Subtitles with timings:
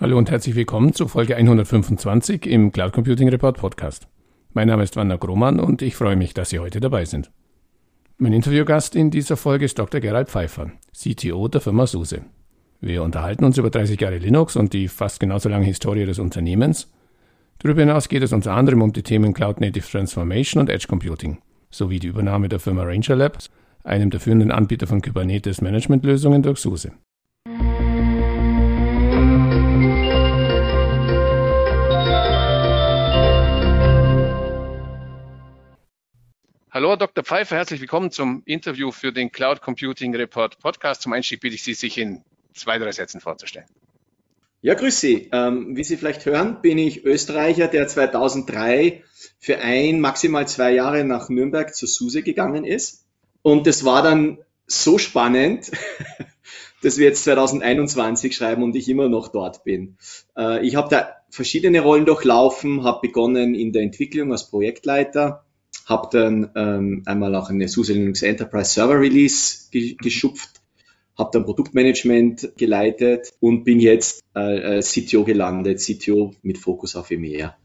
[0.00, 4.06] Hallo und herzlich willkommen zu Folge 125 im Cloud Computing Report Podcast.
[4.52, 7.32] Mein Name ist Wanner Grohmann und ich freue mich, dass Sie heute dabei sind.
[8.16, 10.00] Mein Interviewgast in dieser Folge ist Dr.
[10.00, 12.20] Gerald Pfeiffer, CTO der Firma SUSE.
[12.80, 16.92] Wir unterhalten uns über 30 Jahre Linux und die fast genauso lange Historie des Unternehmens.
[17.58, 21.38] Darüber hinaus geht es unter anderem um die Themen Cloud Native Transformation und Edge Computing
[21.70, 23.50] sowie die Übernahme der Firma Ranger Labs,
[23.82, 26.92] einem der führenden Anbieter von Kubernetes Management Lösungen durch SUSE.
[36.70, 37.24] Hallo, Dr.
[37.24, 41.00] Pfeiffer, herzlich willkommen zum Interview für den Cloud Computing Report Podcast.
[41.00, 42.22] Zum Einstieg bitte ich Sie, sich in
[42.52, 43.66] zwei, drei Sätzen vorzustellen.
[44.60, 45.30] Ja, grüß Sie.
[45.32, 49.02] Ähm, wie Sie vielleicht hören, bin ich Österreicher, der 2003
[49.38, 53.06] für ein, maximal zwei Jahre nach Nürnberg zur SUSE gegangen ist.
[53.40, 55.70] Und das war dann so spannend,
[56.82, 59.96] dass wir jetzt 2021 schreiben und ich immer noch dort bin.
[60.36, 65.46] Äh, ich habe da verschiedene Rollen durchlaufen, habe begonnen in der Entwicklung als Projektleiter,
[65.88, 70.60] habe dann ähm, einmal auch eine SUSE Linux Enterprise Server Release ge geschupft,
[71.16, 77.10] habe dann Produktmanagement geleitet und bin jetzt äh, äh CTO gelandet, CTO mit Fokus auf
[77.10, 77.56] EMEA.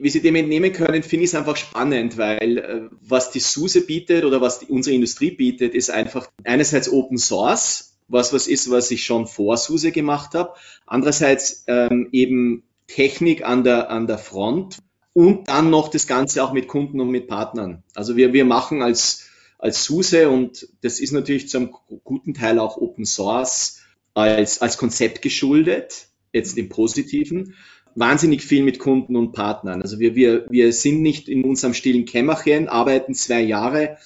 [0.00, 3.84] Wie Sie dem entnehmen können, finde ich es einfach spannend, weil äh, was die SUSE
[3.84, 8.70] bietet oder was die, unsere Industrie bietet, ist einfach einerseits Open Source, was was ist,
[8.70, 10.54] was ich schon vor SUSE gemacht habe,
[10.86, 14.78] andererseits ähm, eben Technik an der, an der Front,
[15.18, 17.82] und dann noch das Ganze auch mit Kunden und mit Partnern.
[17.96, 22.76] Also wir, wir machen als, als SUSE und das ist natürlich zum guten Teil auch
[22.76, 23.80] Open Source
[24.14, 27.56] als, als Konzept geschuldet, jetzt im Positiven,
[27.96, 29.82] wahnsinnig viel mit Kunden und Partnern.
[29.82, 33.98] Also wir, wir, wir sind nicht in unserem stillen Kämmerchen, arbeiten zwei Jahre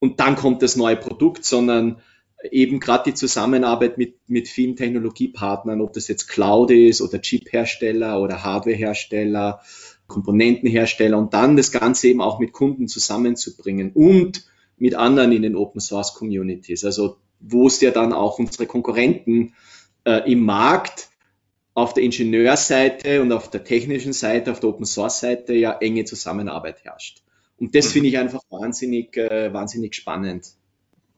[0.00, 2.02] und dann kommt das neue Produkt, sondern
[2.50, 8.20] eben gerade die Zusammenarbeit mit, mit vielen Technologiepartnern, ob das jetzt Cloud ist oder Chip-Hersteller
[8.20, 9.60] oder Hardware-Hersteller,
[10.06, 14.46] Komponentenhersteller und dann das Ganze eben auch mit Kunden zusammenzubringen und
[14.76, 16.84] mit anderen in den Open Source Communities.
[16.84, 19.54] Also wo es ja dann auch unsere Konkurrenten
[20.04, 21.08] äh, im Markt
[21.74, 26.04] auf der Ingenieurseite und auf der technischen Seite, auf der Open Source Seite ja enge
[26.04, 27.22] Zusammenarbeit herrscht.
[27.58, 27.90] Und das mhm.
[27.90, 30.46] finde ich einfach wahnsinnig, äh, wahnsinnig spannend.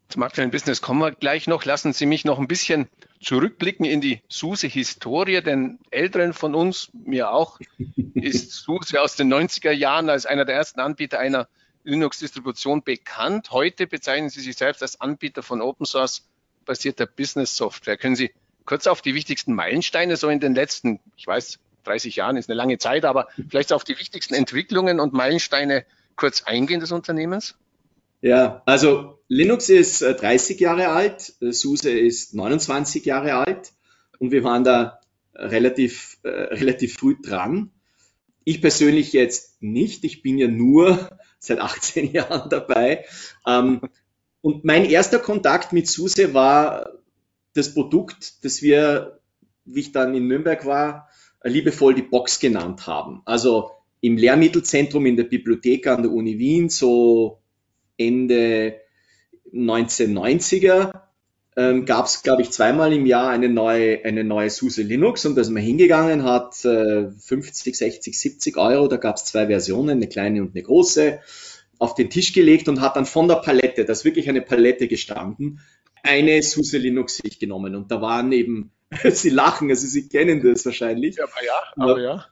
[0.08, 1.66] Zum aktuellen Business kommen wir gleich noch.
[1.66, 2.88] Lassen Sie mich noch ein bisschen
[3.20, 7.60] zurückblicken in die SUSE-Historie, denn Älteren von uns, mir auch,
[8.14, 11.46] ist SUSE aus den 90er Jahren als einer der ersten Anbieter einer
[11.84, 13.50] Linux-Distribution bekannt.
[13.50, 16.26] Heute bezeichnen Sie sich selbst als Anbieter von Open Source
[16.64, 17.98] basierter Business Software.
[17.98, 18.30] Können Sie
[18.64, 22.56] kurz auf die wichtigsten Meilensteine so in den letzten, ich weiß, 30 Jahren ist eine
[22.56, 25.84] lange Zeit, aber vielleicht auf die wichtigsten Entwicklungen und Meilensteine
[26.16, 27.56] kurz eingehen des Unternehmens?
[28.20, 33.72] Ja, also Linux ist 30 äh, Jahre alt, äh, SUSE ist 29 Jahre alt
[34.18, 35.00] und wir waren da
[35.34, 37.70] relativ, äh, relativ früh dran.
[38.44, 43.04] Ich persönlich jetzt nicht, ich bin ja nur seit 18 Jahren dabei.
[43.46, 43.82] Ähm,
[44.40, 46.92] und mein erster Kontakt mit SUSE war
[47.54, 49.20] das Produkt, das wir,
[49.64, 51.08] wie ich dann in Nürnberg war,
[51.44, 53.22] liebevoll die Box genannt haben.
[53.24, 53.70] Also
[54.00, 57.42] im Lehrmittelzentrum in der Bibliothek an der Uni Wien, so
[57.98, 58.80] Ende
[59.52, 60.92] 1990er
[61.58, 65.34] ähm, gab es, glaube ich, zweimal im Jahr eine neue, eine neue SUSE Linux und
[65.34, 69.96] da ist man hingegangen, hat äh, 50, 60, 70 Euro, da gab es zwei Versionen,
[69.98, 71.18] eine kleine und eine große,
[71.80, 74.86] auf den Tisch gelegt und hat dann von der Palette, da ist wirklich eine Palette
[74.86, 75.60] gestanden,
[76.04, 78.70] eine SUSE Linux sich genommen und da waren eben,
[79.10, 81.16] Sie lachen, also Sie kennen das wahrscheinlich.
[81.16, 82.26] Ja, aber ja, aber ja.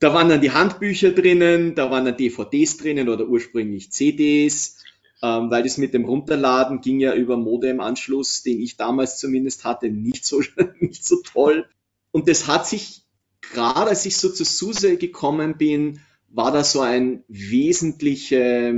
[0.00, 4.76] Da waren dann die Handbücher drinnen, da waren dann DVDs drinnen oder ursprünglich CDs,
[5.22, 9.90] ähm, weil das mit dem Runterladen ging ja über Modem-Anschluss, den ich damals zumindest hatte,
[9.90, 10.40] nicht so,
[10.80, 11.66] nicht so toll.
[12.12, 13.02] Und das hat sich,
[13.40, 18.72] gerade als ich so zu SUSE gekommen bin, war da so ein wesentlicher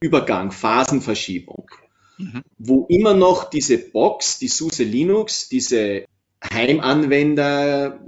[0.00, 1.70] Übergang, Phasenverschiebung,
[2.18, 2.42] mhm.
[2.58, 6.04] wo immer noch diese Box, die SUSE Linux, diese
[6.42, 8.00] Heimanwender,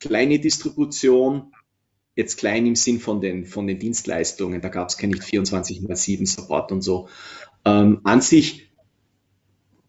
[0.00, 1.53] kleine Distribution,
[2.16, 5.88] jetzt klein im Sinn von den, von den Dienstleistungen, da gab es kein nicht 24
[5.88, 7.08] x 7 Support und so,
[7.64, 8.70] ähm, an sich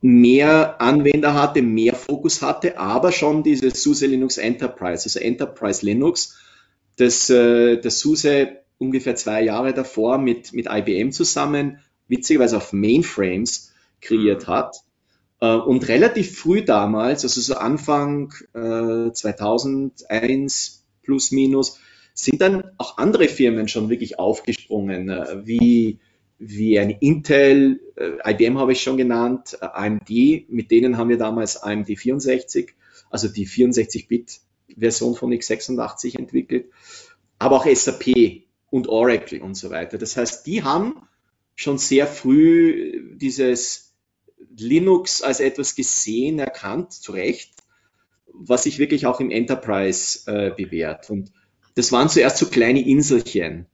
[0.01, 6.37] mehr Anwender hatte, mehr Fokus hatte, aber schon diese SUSE Linux Enterprise, also Enterprise Linux,
[6.97, 13.73] das, äh, das SUSE ungefähr zwei Jahre davor mit, mit IBM zusammen, witzigerweise auf Mainframes
[14.01, 14.51] kreiert mhm.
[14.51, 14.75] hat.
[15.41, 21.79] Äh, und relativ früh damals, also so Anfang äh, 2001 plus minus,
[22.15, 25.99] sind dann auch andere Firmen schon wirklich aufgesprungen, äh, wie,
[26.39, 31.17] wie ein Intel, äh, IBM habe ich schon genannt, äh, AMD, mit denen haben wir
[31.17, 32.73] damals AMD 64,
[33.11, 34.39] also die 64-Bit
[34.77, 36.71] Version von x86 entwickelt,
[37.37, 39.97] aber auch SAP und Oracle und so weiter.
[39.97, 41.07] Das heißt, die haben
[41.55, 43.93] schon sehr früh dieses
[44.57, 47.53] Linux als etwas gesehen, erkannt, zu Recht,
[48.27, 51.09] was sich wirklich auch im Enterprise äh, bewährt.
[51.09, 51.31] Und
[51.75, 53.67] das waren zuerst so kleine Inselchen.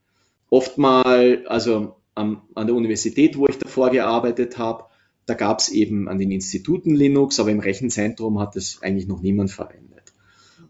[0.50, 4.86] Oft mal, also am, an der Universität, wo ich davor gearbeitet habe,
[5.26, 9.22] da gab es eben an den Instituten Linux, aber im Rechenzentrum hat das eigentlich noch
[9.22, 10.14] niemand verwendet.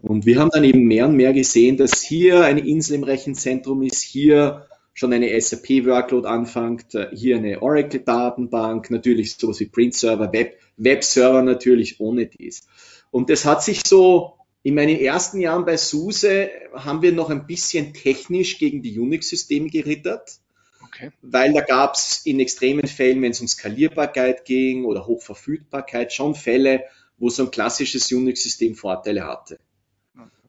[0.01, 3.81] Und wir haben dann eben mehr und mehr gesehen, dass hier eine Insel im Rechenzentrum
[3.81, 10.57] ist, hier schon eine SAP-Workload anfängt, äh, hier eine Oracle-Datenbank, natürlich sowas wie Print-Server, Web,
[10.77, 12.67] Web-Server natürlich ohne dies.
[13.09, 14.33] Und das hat sich so,
[14.63, 19.69] in meinen ersten Jahren bei SUSE haben wir noch ein bisschen technisch gegen die Unix-Systeme
[19.69, 20.37] gerittert.
[20.83, 21.11] Okay.
[21.21, 26.35] Weil da gab es in extremen Fällen, wenn es um Skalierbarkeit ging oder Hochverfügbarkeit, schon
[26.35, 26.83] Fälle,
[27.17, 29.59] wo so ein klassisches Unix-System Vorteile hatte.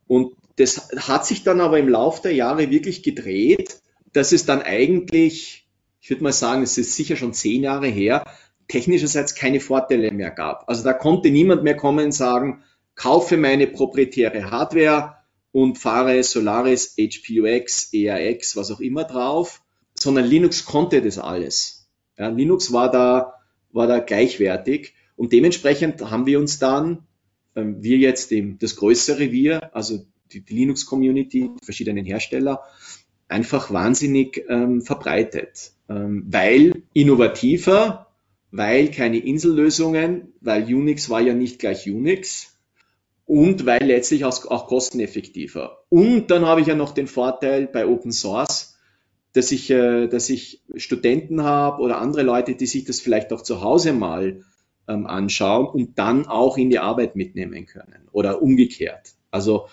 [0.06, 3.80] Und das hat sich dann aber im Laufe der Jahre wirklich gedreht,
[4.12, 5.66] dass es dann eigentlich,
[6.00, 8.24] ich würde mal sagen, es ist sicher schon zehn Jahre her,
[8.68, 10.68] technischerseits keine Vorteile mehr gab.
[10.68, 12.62] Also da konnte niemand mehr kommen und sagen,
[12.94, 15.16] kaufe meine proprietäre Hardware
[15.52, 19.62] und fahre Solaris, HPUX, EAX, was auch immer drauf,
[19.94, 21.88] sondern Linux konnte das alles.
[22.18, 23.34] Ja, Linux war da,
[23.70, 27.06] war da gleichwertig und dementsprechend haben wir uns dann,
[27.54, 32.62] ähm, wir jetzt dem, das größere Wir, also die, die Linux-Community, die verschiedenen Hersteller,
[33.28, 38.08] einfach wahnsinnig ähm, verbreitet, ähm, weil innovativer,
[38.50, 42.51] weil keine Insellösungen, weil Unix war ja nicht gleich Unix
[43.26, 45.84] und weil letztlich auch, kosteneffektiver.
[45.88, 48.76] Und dann habe ich ja noch den Vorteil bei Open Source,
[49.32, 53.42] dass ich, äh, dass ich Studenten habe oder andere Leute, die sich das vielleicht auch
[53.42, 54.42] zu Hause mal
[54.88, 59.14] ähm, anschauen und dann auch in die Arbeit mitnehmen können oder umgekehrt.
[59.30, 59.68] Also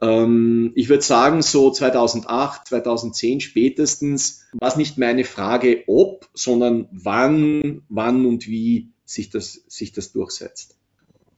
[0.00, 6.28] ähm, ich würde sagen, so 2008, 2010 spätestens war es nicht mehr eine Frage, ob,
[6.34, 10.78] sondern wann, wann und wie sich das, sich das durchsetzt.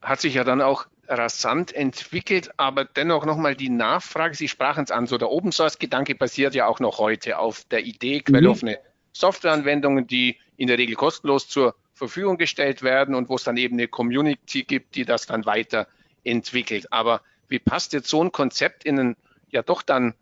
[0.01, 4.91] Hat sich ja dann auch rasant entwickelt, aber dennoch nochmal die Nachfrage, Sie sprachen es
[4.91, 8.73] an, so der Open Source Gedanke basiert ja auch noch heute auf der Idee, quelloffene
[8.73, 8.87] mhm.
[9.13, 13.75] Softwareanwendungen, die in der Regel kostenlos zur Verfügung gestellt werden und wo es dann eben
[13.75, 16.91] eine Community gibt, die das dann weiterentwickelt.
[16.91, 19.15] Aber wie passt jetzt so ein Konzept in ein
[19.49, 20.13] ja doch dann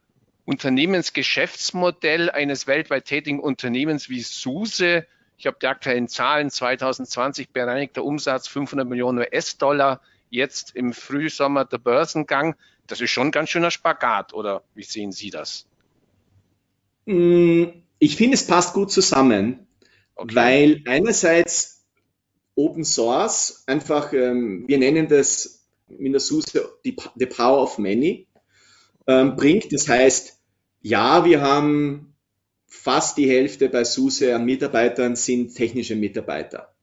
[0.45, 5.05] Unternehmensgeschäftsmodell eines weltweit tätigen Unternehmens wie SUSE?
[5.37, 10.01] Ich habe die aktuellen Zahlen 2020 bereinigter Umsatz 500 Millionen US-Dollar,
[10.35, 12.55] jetzt im Frühsommer der Börsengang.
[12.87, 15.65] Das ist schon ein ganz schöner Spagat, oder wie sehen Sie das?
[17.05, 17.65] Mm,
[17.99, 19.67] ich finde, es passt gut zusammen,
[20.15, 20.35] okay.
[20.35, 21.85] weil einerseits
[22.55, 28.27] Open Source einfach, ähm, wir nennen das Minnesota die, The Power of Many
[29.07, 29.71] ähm, bringt.
[29.73, 30.39] Das heißt,
[30.81, 32.15] ja, wir haben
[32.67, 36.74] fast die Hälfte bei SUSE an Mitarbeitern sind technische Mitarbeiter.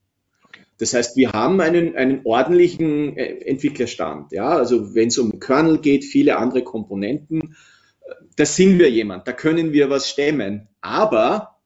[0.82, 4.32] Das heißt, wir haben einen, einen ordentlichen äh, Entwicklerstand.
[4.32, 7.55] Ja, also wenn es um Kernel geht, viele andere Komponenten,
[8.00, 10.67] äh, da sind wir jemand, da können wir was stemmen.
[10.81, 11.61] Aber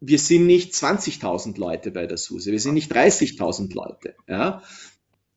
[0.00, 4.14] wir sind nicht 20.000 Leute bei der SUSE, wir sind nicht 30.000 Leute.
[4.26, 4.62] Ja?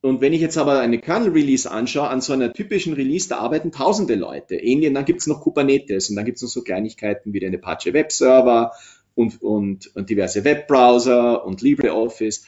[0.00, 3.72] Und wenn ich jetzt aber eine Kernel-Release anschaue, an so einer typischen Release, da arbeiten
[3.72, 4.54] tausende Leute.
[4.54, 7.54] Ähnlich, dann gibt es noch Kubernetes und dann gibt es noch so Kleinigkeiten wie den
[7.54, 8.72] Apache Web Server
[9.18, 12.44] und, und, und diverse Webbrowser und LibreOffice.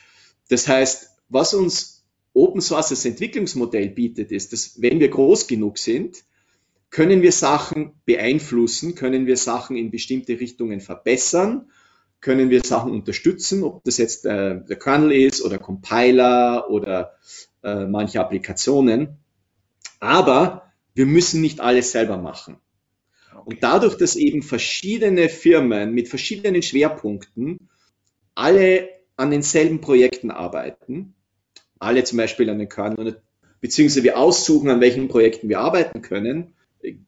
[0.48, 5.78] Das heißt, was uns Open Source als Entwicklungsmodell bietet, ist, dass wenn wir groß genug
[5.78, 6.24] sind,
[6.90, 11.66] können wir Sachen beeinflussen, können wir Sachen in bestimmte Richtungen verbessern
[12.20, 17.14] können wir Sachen unterstützen, ob das jetzt äh, der Kernel ist oder Compiler oder
[17.62, 19.16] äh, manche Applikationen.
[20.00, 22.58] Aber wir müssen nicht alles selber machen.
[23.50, 27.69] Und dadurch, dass eben verschiedene Firmen mit verschiedenen Schwerpunkten
[28.37, 31.14] alle an denselben Projekten arbeiten,
[31.80, 33.21] alle zum Beispiel an den Kernel,
[33.61, 36.54] beziehungsweise wir aussuchen, an welchen Projekten wir arbeiten können,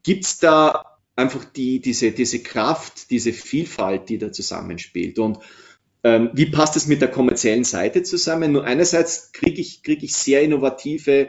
[0.02, 5.20] gibt es da einfach die, diese, diese Kraft, diese Vielfalt, die da zusammenspielt.
[5.20, 5.38] Und
[6.02, 8.50] ähm, wie passt es mit der kommerziellen Seite zusammen?
[8.50, 11.28] Nur einerseits kriege ich, krieg ich sehr innovative,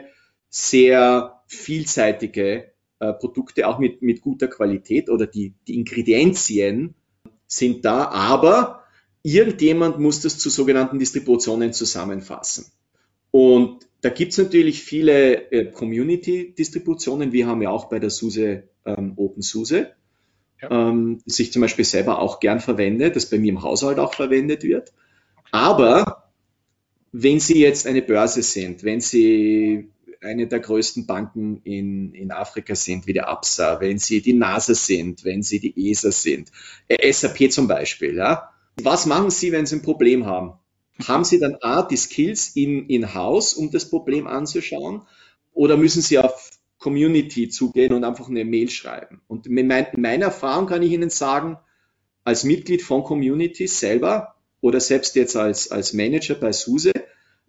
[0.50, 2.73] sehr vielseitige
[3.12, 6.94] Produkte, auch mit, mit guter Qualität oder die, die Ingredienzien
[7.46, 8.84] sind da, aber
[9.22, 12.66] irgendjemand muss das zu sogenannten Distributionen zusammenfassen.
[13.30, 17.32] Und da gibt es natürlich viele äh, Community-Distributionen.
[17.32, 19.92] Wir haben ja auch bei der SUSE ähm, OpenSUSE,
[20.60, 20.70] ja.
[20.70, 24.14] ähm, das ich zum Beispiel selber auch gern verwende, das bei mir im Haushalt auch
[24.14, 24.92] verwendet wird.
[25.50, 26.30] Aber
[27.12, 29.88] wenn Sie jetzt eine Börse sind, wenn Sie
[30.24, 34.74] eine der größten Banken in, in Afrika sind, wie die ABSA, wenn Sie die NASA
[34.74, 36.50] sind, wenn Sie die ESA sind,
[36.88, 38.50] äh, SAP zum Beispiel, ja.
[38.82, 40.54] Was machen Sie, wenn Sie ein Problem haben?
[41.06, 45.02] Haben Sie dann A, die Skills in, in um das Problem anzuschauen?
[45.52, 49.20] Oder müssen Sie auf Community zugehen und einfach eine Mail schreiben?
[49.26, 51.58] Und mit mein, meiner Erfahrung kann ich Ihnen sagen,
[52.24, 56.92] als Mitglied von Communities selber oder selbst jetzt als, als Manager bei SUSE,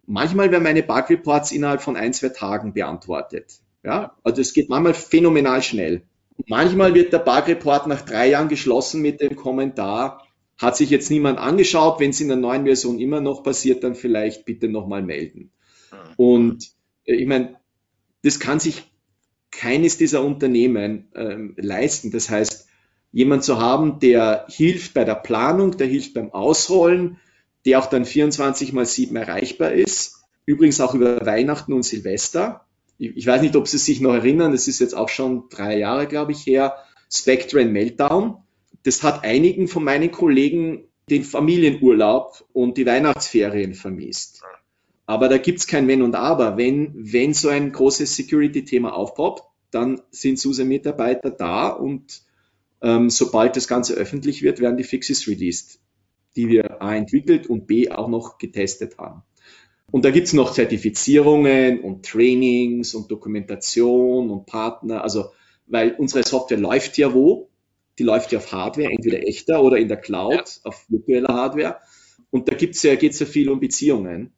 [0.06, 3.60] manchmal werden meine Bug Reports innerhalb von ein, zwei Tagen beantwortet.
[3.82, 6.02] Ja, also es geht manchmal phänomenal schnell.
[6.46, 10.26] Manchmal wird der Bug Report nach drei Jahren geschlossen mit dem Kommentar,
[10.58, 12.00] hat sich jetzt niemand angeschaut.
[12.00, 15.50] Wenn es in der neuen Version immer noch passiert, dann vielleicht bitte nochmal melden.
[16.16, 16.70] Und
[17.04, 17.56] äh, ich meine,
[18.22, 18.84] das kann sich
[19.50, 22.10] keines dieser Unternehmen ähm, leisten.
[22.10, 22.66] Das heißt,
[23.12, 27.18] jemand zu haben, der hilft bei der Planung, der hilft beim Ausrollen,
[27.66, 30.24] der auch dann 24 mal 7 erreichbar ist.
[30.46, 32.64] Übrigens auch über Weihnachten und Silvester.
[32.96, 35.78] Ich, ich weiß nicht, ob Sie sich noch erinnern, das ist jetzt auch schon drei
[35.78, 36.76] Jahre, glaube ich, her.
[37.10, 38.38] Spectrum Meltdown
[38.86, 44.42] das hat einigen von meinen Kollegen den Familienurlaub und die Weihnachtsferien vermisst.
[45.06, 46.56] Aber da gibt es kein Wenn und Aber.
[46.56, 49.42] Wenn, wenn so ein großes Security-Thema aufpoppt,
[49.72, 52.22] dann sind SUSE-Mitarbeiter da und
[52.80, 55.80] ähm, sobald das Ganze öffentlich wird, werden die Fixes released,
[56.36, 59.22] die wir A entwickelt und B auch noch getestet haben.
[59.90, 65.26] Und da gibt es noch Zertifizierungen und Trainings und Dokumentation und Partner, also
[65.66, 67.50] weil unsere Software läuft ja wo,
[67.98, 70.44] die läuft ja auf Hardware, entweder echter oder in der Cloud, ja.
[70.64, 71.78] auf virtueller Hardware.
[72.30, 74.32] Und da gibt's ja, geht's ja viel um Beziehungen.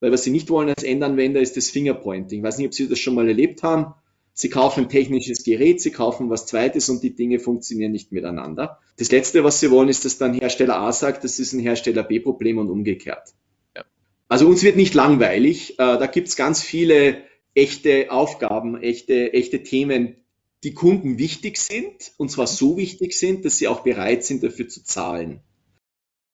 [0.00, 2.40] Weil was sie nicht wollen als Endanwender ist das Fingerpointing.
[2.40, 3.94] Ich weiß nicht, ob Sie das schon mal erlebt haben.
[4.34, 8.80] Sie kaufen ein technisches Gerät, Sie kaufen was Zweites und die Dinge funktionieren nicht miteinander.
[8.96, 12.02] Das Letzte, was Sie wollen, ist, dass dann Hersteller A sagt, das ist ein Hersteller
[12.02, 13.34] B-Problem und umgekehrt.
[13.76, 13.84] Ja.
[14.28, 15.72] Also uns wird nicht langweilig.
[15.74, 17.22] Äh, da gibt's ganz viele
[17.54, 20.16] echte Aufgaben, echte, echte Themen,
[20.64, 24.68] die Kunden wichtig sind, und zwar so wichtig sind, dass sie auch bereit sind, dafür
[24.68, 25.40] zu zahlen.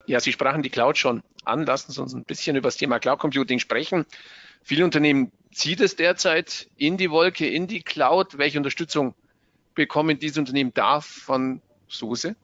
[0.07, 1.67] Ja, Sie sprachen die Cloud schon an.
[1.67, 4.07] Lassen Sie uns ein bisschen über das Thema Cloud Computing sprechen.
[4.63, 8.39] Viele Unternehmen zieht es derzeit in die Wolke, in die Cloud.
[8.39, 9.15] Welche Unterstützung
[9.75, 12.37] bekommen diese Unternehmen da von SUSE?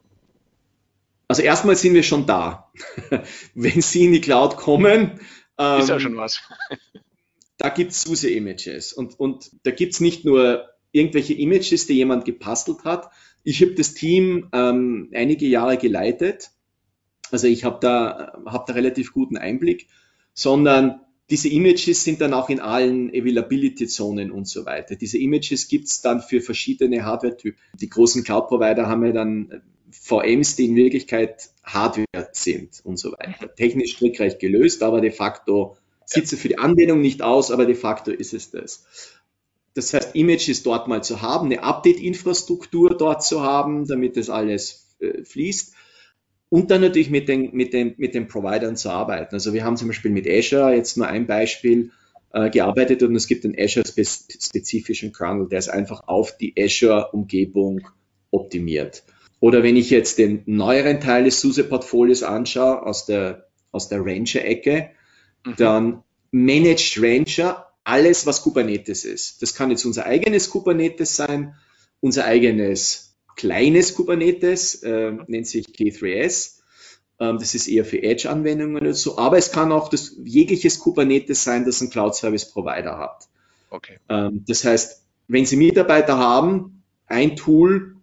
[1.27, 2.71] Also erstmal sind wir schon da.
[3.55, 5.19] Wenn Sie in die Cloud kommen, ist
[5.57, 6.41] ja ähm, schon was.
[7.57, 12.25] da gibt es SUSE-Images und, und da gibt es nicht nur irgendwelche Images, die jemand
[12.25, 13.09] gepastelt hat.
[13.43, 16.51] Ich habe das Team ähm, einige Jahre geleitet,
[17.31, 19.87] also ich habe da, hab da relativ guten Einblick,
[20.33, 24.95] sondern diese Images sind dann auch in allen Availability-Zonen und so weiter.
[24.95, 27.59] Diese Images gibt es dann für verschiedene Hardware-Typen.
[27.79, 33.53] Die großen Cloud-Provider haben ja dann VMs, die in Wirklichkeit Hardware sind und so weiter.
[33.55, 37.75] Technisch strickreich gelöst, aber de facto sieht sie für die Anwendung nicht aus, aber de
[37.75, 38.85] facto ist es das.
[39.73, 44.95] Das heißt, Images dort mal zu haben, eine Update-Infrastruktur dort zu haben, damit das alles
[44.99, 45.73] äh, fließt.
[46.55, 49.35] Und dann natürlich mit den, mit, den, mit den Providern zu arbeiten.
[49.35, 51.91] Also wir haben zum Beispiel mit Azure jetzt nur ein Beispiel
[52.31, 57.81] äh, gearbeitet und es gibt einen Azure-spezifischen Kernel, der ist einfach auf die Azure-Umgebung
[58.31, 59.03] optimiert.
[59.41, 64.91] Oder wenn ich jetzt den neueren Teil des SUSE-Portfolios anschaue, aus der, aus der Ranger-Ecke,
[65.45, 65.55] mhm.
[65.57, 69.41] dann Managed Ranger alles, was Kubernetes ist.
[69.41, 71.55] Das kann jetzt unser eigenes Kubernetes sein,
[71.99, 73.04] unser eigenes
[73.35, 76.59] kleines Kubernetes, äh, nennt sich K3S.
[77.19, 79.17] Ähm, das ist eher für Edge-Anwendungen oder so.
[79.17, 83.27] Aber es kann auch das, jegliches Kubernetes sein, das ein Cloud-Service-Provider hat.
[83.69, 83.97] Okay.
[84.09, 87.97] Ähm, das heißt, wenn Sie Mitarbeiter haben, ein Tool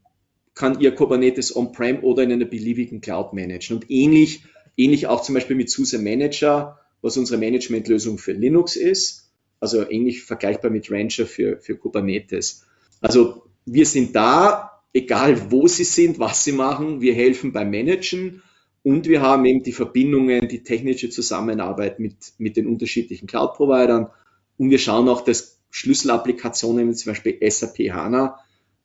[0.54, 3.76] kann Ihr Kubernetes on-prem oder in einer beliebigen Cloud managen.
[3.76, 4.44] Und ähnlich,
[4.76, 9.22] ähnlich auch zum Beispiel mit SUSE Manager, was unsere Managementlösung für Linux ist
[9.62, 12.66] also ähnlich vergleichbar mit Rancher für, für Kubernetes.
[13.00, 18.42] Also wir sind da, egal wo Sie sind, was Sie machen, wir helfen beim Managen
[18.82, 24.08] und wir haben eben die Verbindungen, die technische Zusammenarbeit mit, mit den unterschiedlichen Cloud-Providern
[24.56, 28.38] und wir schauen auch, dass Schlüsselapplikationen, wie zum Beispiel SAP HANA,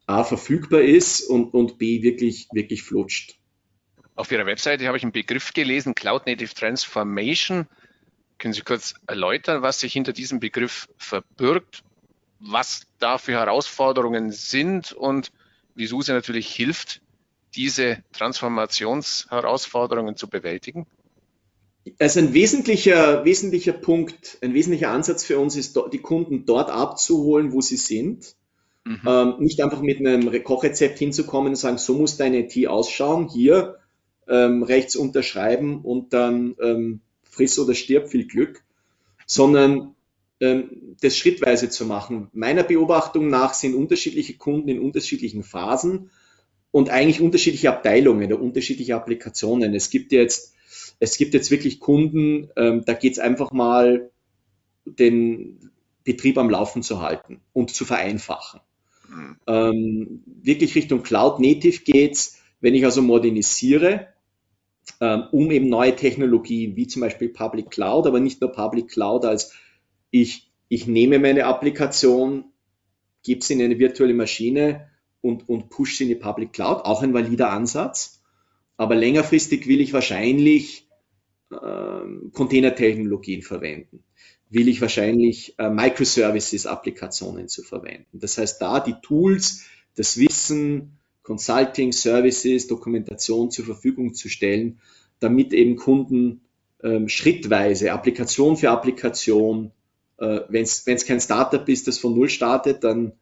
[0.06, 3.36] A verfügbar ist und, und B wirklich, wirklich flutscht.
[4.16, 7.68] Auf Ihrer Webseite habe ich einen Begriff gelesen, Cloud Native Transformation.
[8.38, 11.84] Können Sie kurz erläutern, was sich hinter diesem Begriff verbirgt,
[12.40, 15.32] was da für Herausforderungen sind und
[15.78, 17.02] wie SUSE natürlich hilft,
[17.56, 20.86] diese Transformationsherausforderungen zu bewältigen?
[22.00, 27.54] Also ein wesentlicher, wesentlicher Punkt, ein wesentlicher Ansatz für uns ist, die Kunden dort abzuholen,
[27.54, 28.36] wo sie sind.
[28.84, 29.02] Mhm.
[29.06, 33.78] Ähm, nicht einfach mit einem Kochrezept hinzukommen und sagen, so muss deine IT ausschauen, hier
[34.28, 38.64] ähm, rechts unterschreiben und dann ähm, friss oder stirb, viel Glück,
[39.26, 39.96] sondern
[40.39, 42.29] das schrittweise zu machen.
[42.34, 46.12] Meiner Beobachtung nach sind unterschiedliche Kunden in unterschiedlichen Phasen
[46.72, 49.74] und eigentlich unterschiedliche Abteilungen oder unterschiedliche Applikationen.
[49.74, 50.53] Es gibt jetzt,
[51.00, 54.12] es gibt jetzt wirklich Kunden, ähm, da geht es einfach mal,
[54.86, 55.72] den
[56.03, 58.62] Betrieb am Laufen zu halten und zu vereinfachen.
[59.10, 59.38] Mhm.
[59.48, 64.08] Ähm, wirklich Richtung Cloud Native geht's, wenn ich also modernisiere,
[65.01, 69.25] ähm, um eben neue Technologien wie zum Beispiel Public Cloud, aber nicht nur Public Cloud
[69.25, 69.53] als
[70.12, 72.46] ich, ich nehme meine Applikation,
[73.24, 74.90] gebe sie in eine virtuelle Maschine
[75.22, 78.24] und, und push sie in die Public Cloud, auch ein valider Ansatz.
[78.78, 80.88] Aber längerfristig will ich wahrscheinlich
[81.52, 81.56] äh,
[82.34, 84.04] Containertechnologien verwenden.
[84.50, 88.20] Will ich wahrscheinlich äh, Microservices-Applikationen zu verwenden.
[88.20, 94.80] Das heißt, da die Tools, das Wissen, Consulting, Services, Dokumentation zur Verfügung zu stellen,
[95.20, 96.42] damit eben Kunden
[96.82, 99.72] ähm, schrittweise, Applikation für Applikation,
[100.20, 103.14] äh, wenn es kein Startup ist, das von Null startet, dann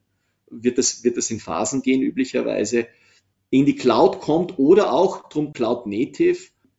[0.49, 2.87] wird das, wird das in Phasen gehen üblicherweise,
[3.49, 6.37] in die Cloud kommt oder auch drum Cloud Native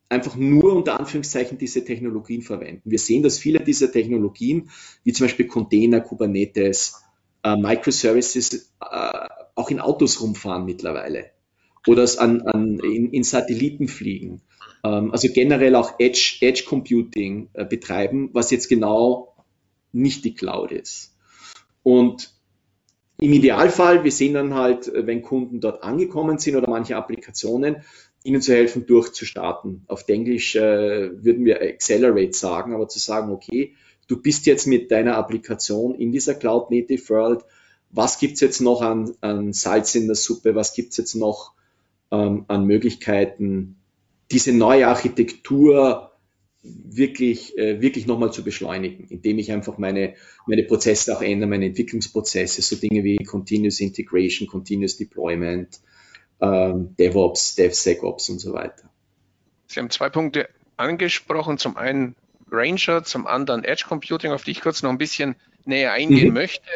[0.09, 2.83] einfach nur unter Anführungszeichen diese Technologien verwenden.
[2.85, 4.71] Wir sehen, dass viele dieser Technologien,
[5.03, 7.03] wie zum Beispiel Container, Kubernetes,
[7.43, 11.31] äh, Microservices, äh, auch in Autos rumfahren mittlerweile
[11.87, 14.43] oder an, an, in, in Satelliten fliegen.
[14.85, 19.36] Ähm, also generell auch Edge, Edge Computing äh, betreiben, was jetzt genau
[19.93, 21.15] nicht die Cloud ist.
[21.83, 22.33] Und
[23.19, 27.77] im Idealfall, wir sehen dann halt, wenn Kunden dort angekommen sind oder manche Applikationen,
[28.25, 29.85] ihnen zu helfen, durchzustarten.
[29.87, 33.75] Auf Englisch äh, würden wir Accelerate sagen, aber zu sagen, okay,
[34.09, 37.45] du bist jetzt mit deiner Applikation in dieser Cloud Native World,
[37.91, 41.53] was gibt's jetzt noch an, an Salz in der Suppe, was gibt's jetzt noch
[42.11, 43.77] ähm, an Möglichkeiten,
[44.31, 46.06] diese neue Architektur
[46.85, 50.15] wirklich, äh, wirklich nochmal zu beschleunigen, indem ich einfach meine,
[50.47, 55.81] meine Prozesse auch ändere, meine Entwicklungsprozesse, so Dinge wie Continuous Integration, Continuous Deployment,
[56.41, 58.91] ähm, DevOps, DevSecOps und so weiter.
[59.67, 61.59] Sie haben zwei Punkte angesprochen.
[61.59, 62.15] Zum einen
[62.51, 66.35] Ranger, zum anderen Edge Computing, auf die ich kurz noch ein bisschen näher eingehen mhm.
[66.35, 66.69] möchte.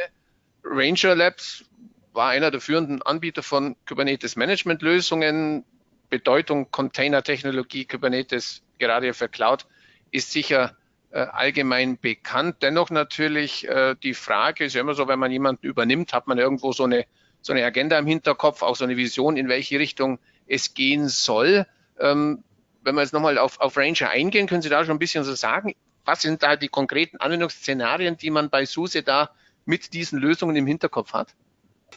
[0.64, 1.64] Ranger Labs
[2.12, 5.64] war einer der führenden Anbieter von Kubernetes Management Lösungen.
[6.10, 9.64] Bedeutung Container-Technologie, Kubernetes, gerade für Cloud,
[10.10, 10.76] ist sicher
[11.10, 12.56] äh, allgemein bekannt.
[12.62, 16.38] Dennoch natürlich äh, die Frage ist ja immer so, wenn man jemanden übernimmt, hat man
[16.38, 17.04] irgendwo so eine,
[17.42, 21.66] so eine Agenda im Hinterkopf, auch so eine Vision, in welche Richtung es gehen soll.
[21.98, 22.44] Ähm,
[22.82, 25.34] wenn wir jetzt nochmal auf, auf Ranger eingehen, können Sie da schon ein bisschen so
[25.34, 29.30] sagen, was sind da die konkreten Anwendungsszenarien, die man bei SUSE da
[29.64, 31.34] mit diesen Lösungen im Hinterkopf hat?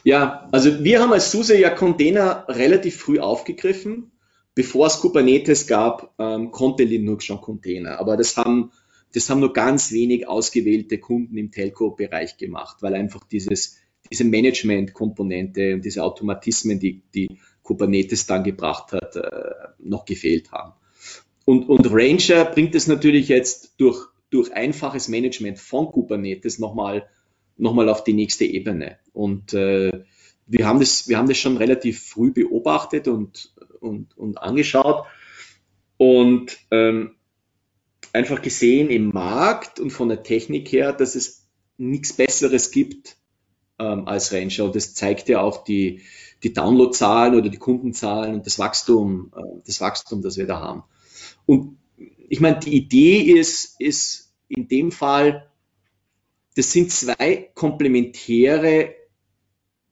[0.02, 4.10] Ja, also wir haben als SUSE ja Container relativ früh aufgegriffen
[4.54, 7.98] bevor es Kubernetes gab, ähm, konnte Linux schon Container.
[7.98, 8.70] Aber das haben,
[9.12, 13.78] das haben nur ganz wenig ausgewählte Kunden im Telco-Bereich gemacht, weil einfach dieses,
[14.10, 20.72] diese Management-Komponente und diese Automatismen, die, die Kubernetes dann gebracht hat, äh, noch gefehlt haben.
[21.44, 27.08] Und, und Ranger bringt es natürlich jetzt durch, durch einfaches Management von Kubernetes nochmal
[27.56, 28.98] noch mal auf die nächste Ebene.
[29.12, 29.92] Und äh,
[30.46, 33.52] wir, haben das, wir haben das schon relativ früh beobachtet und
[33.84, 35.06] und, und angeschaut
[35.96, 37.16] und ähm,
[38.12, 43.16] einfach gesehen im Markt und von der Technik her, dass es nichts Besseres gibt
[43.78, 44.64] ähm, als Ranger.
[44.64, 46.02] Und das zeigt ja auch die,
[46.42, 50.84] die Downloadzahlen oder die Kundenzahlen und das Wachstum, äh, das Wachstum, das wir da haben.
[51.46, 51.78] Und
[52.28, 55.50] ich meine, die Idee ist, ist in dem Fall,
[56.56, 58.94] das sind zwei komplementäre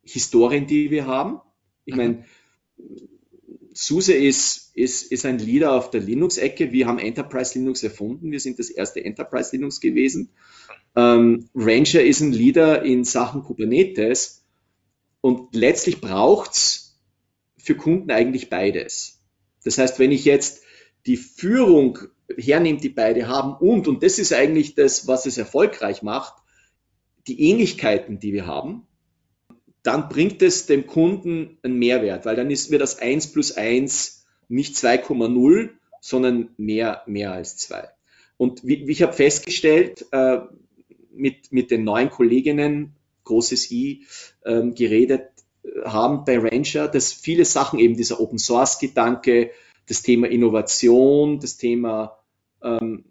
[0.02, 1.40] Historien, die wir haben.
[1.84, 2.24] Ich meine,
[3.74, 6.72] SUSE ist, ist, ist ein Leader auf der Linux-Ecke.
[6.72, 8.30] Wir haben Enterprise Linux erfunden.
[8.30, 10.30] Wir sind das erste Enterprise Linux gewesen.
[10.96, 14.44] Ähm, Ranger ist ein Leader in Sachen Kubernetes.
[15.20, 17.00] Und letztlich braucht's
[17.56, 19.20] für Kunden eigentlich beides.
[19.64, 20.62] Das heißt, wenn ich jetzt
[21.06, 21.98] die Führung
[22.36, 26.34] hernehme, die beide haben und, und das ist eigentlich das, was es erfolgreich macht,
[27.26, 28.86] die Ähnlichkeiten, die wir haben,
[29.82, 34.26] dann bringt es dem Kunden einen Mehrwert, weil dann ist mir das 1 plus 1
[34.48, 37.88] nicht 2,0, sondern mehr, mehr als 2.
[38.36, 40.40] Und wie, wie ich habe festgestellt, äh,
[41.12, 44.04] mit, mit den neuen Kolleginnen, großes I,
[44.44, 45.28] ähm, geredet
[45.62, 49.50] äh, haben bei Ranger, dass viele Sachen eben dieser Open Source Gedanke,
[49.88, 52.18] das Thema Innovation, das Thema
[52.62, 53.04] ähm,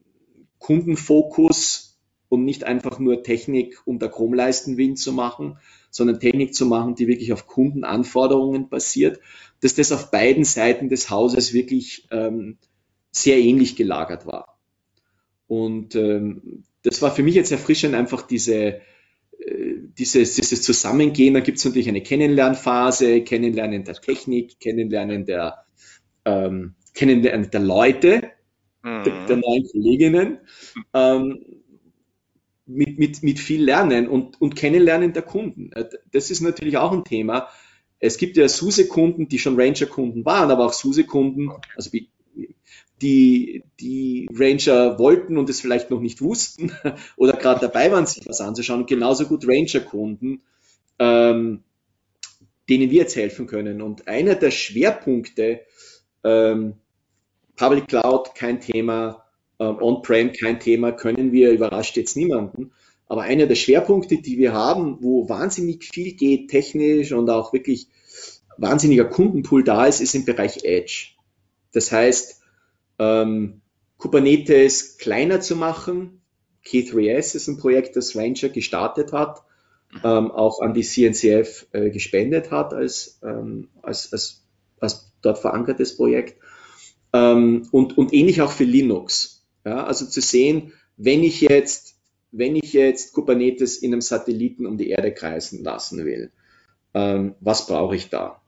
[0.59, 1.90] Kundenfokus
[2.31, 5.57] und nicht einfach nur Technik der Chromleistenwind zu machen,
[5.89, 9.19] sondern Technik zu machen, die wirklich auf Kundenanforderungen basiert,
[9.59, 12.57] dass das auf beiden Seiten des Hauses wirklich ähm,
[13.11, 14.57] sehr ähnlich gelagert war.
[15.47, 21.33] Und ähm, das war für mich jetzt erfrischend, einfach diese, äh, dieses, dieses Zusammengehen.
[21.33, 25.65] Da gibt es natürlich eine Kennenlernphase, Kennenlernen der Technik, Kennenlernen der,
[26.23, 28.31] ähm, Kennenlernen der Leute,
[28.83, 29.03] mhm.
[29.03, 30.37] der, der, neuen Kolleginnen,
[30.93, 31.60] ähm,
[32.73, 35.71] mit, mit, mit viel Lernen und, und Kennenlernen der Kunden.
[35.73, 37.47] Äh, das ist natürlich auch ein Thema.
[37.99, 41.91] Es gibt ja SUSE-Kunden, die schon Ranger-Kunden waren, aber auch SUSE-Kunden, also
[43.01, 46.71] die, die Ranger wollten und es vielleicht noch nicht wussten
[47.15, 48.85] oder gerade dabei waren, sich was anzuschauen.
[48.85, 50.41] genauso gut Ranger-Kunden,
[50.99, 51.63] ähm,
[52.69, 53.81] denen wir jetzt helfen können.
[53.81, 55.61] Und einer der Schwerpunkte,
[56.23, 56.75] ähm,
[57.55, 59.25] Public Cloud kein Thema,
[59.65, 62.71] On-Prem kein Thema, können wir, überrascht jetzt niemanden.
[63.07, 67.87] Aber einer der Schwerpunkte, die wir haben, wo wahnsinnig viel geht, technisch und auch wirklich
[68.57, 71.09] wahnsinniger Kundenpool da ist, ist im Bereich Edge.
[71.73, 72.41] Das heißt,
[72.99, 73.61] ähm,
[73.97, 76.21] Kubernetes kleiner zu machen.
[76.65, 79.43] K3S ist ein Projekt, das Ranger gestartet hat,
[80.03, 84.43] ähm, auch an die CNCF äh, gespendet hat als, ähm, als, als,
[84.79, 86.39] als dort verankertes Projekt.
[87.13, 89.40] Ähm, und, und ähnlich auch für Linux.
[89.65, 91.95] Ja, also zu sehen, wenn ich jetzt,
[92.31, 96.31] wenn ich jetzt Kubernetes in einem Satelliten um die Erde kreisen lassen will,
[96.93, 98.41] ähm, was brauche ich da?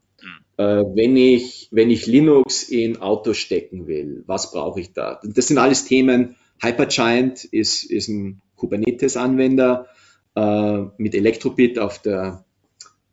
[0.58, 5.19] Äh, wenn, ich, wenn ich Linux in Autos stecken will, was brauche ich da?
[5.23, 6.36] Das sind alles Themen.
[6.62, 9.88] Hypergiant ist, ist ein Kubernetes-Anwender
[10.36, 12.45] äh, mit Elektrobit auf der,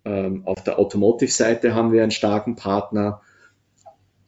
[0.05, 3.23] ähm, auf der Automotive-Seite haben wir einen starken Partner.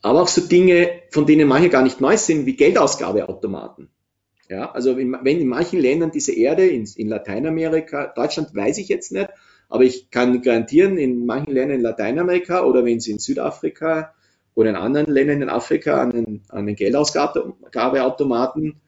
[0.03, 3.91] Aber auch so Dinge, von denen manche gar nicht neu sind, wie Geldausgabeautomaten.
[4.49, 8.89] Ja, also in, wenn in manchen Ländern diese Erde, in, in Lateinamerika, Deutschland weiß ich
[8.89, 9.29] jetzt nicht,
[9.69, 14.13] aber ich kann garantieren, in manchen Ländern in Lateinamerika oder wenn Sie in Südafrika
[14.55, 18.83] oder in anderen Ländern in Afrika an den, an den Geldausgabeautomaten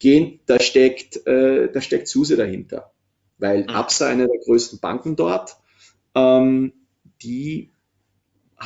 [0.00, 2.90] gehen, da steckt, äh, da steckt SUSE dahinter.
[3.38, 3.68] Weil mhm.
[3.68, 5.56] Absa, eine der größten Banken dort,
[6.16, 6.72] ähm,
[7.22, 7.70] die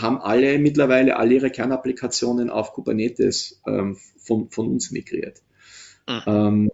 [0.01, 5.43] haben alle mittlerweile alle ihre Kernapplikationen auf Kubernetes ähm, von, von uns migriert.
[6.09, 6.23] Mhm.
[6.27, 6.71] Ähm,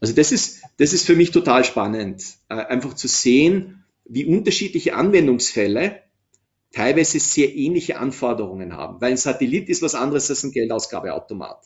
[0.00, 4.94] also das ist, das ist für mich total spannend, äh, einfach zu sehen, wie unterschiedliche
[4.94, 6.02] Anwendungsfälle
[6.72, 9.00] teilweise sehr ähnliche Anforderungen haben.
[9.00, 11.64] Weil ein Satellit ist was anderes als ein Geldausgabeautomat.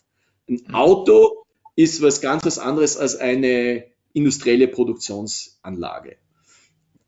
[0.48, 0.74] Ein mhm.
[0.74, 1.44] Auto
[1.76, 6.16] ist was ganz was anderes als eine industrielle Produktionsanlage.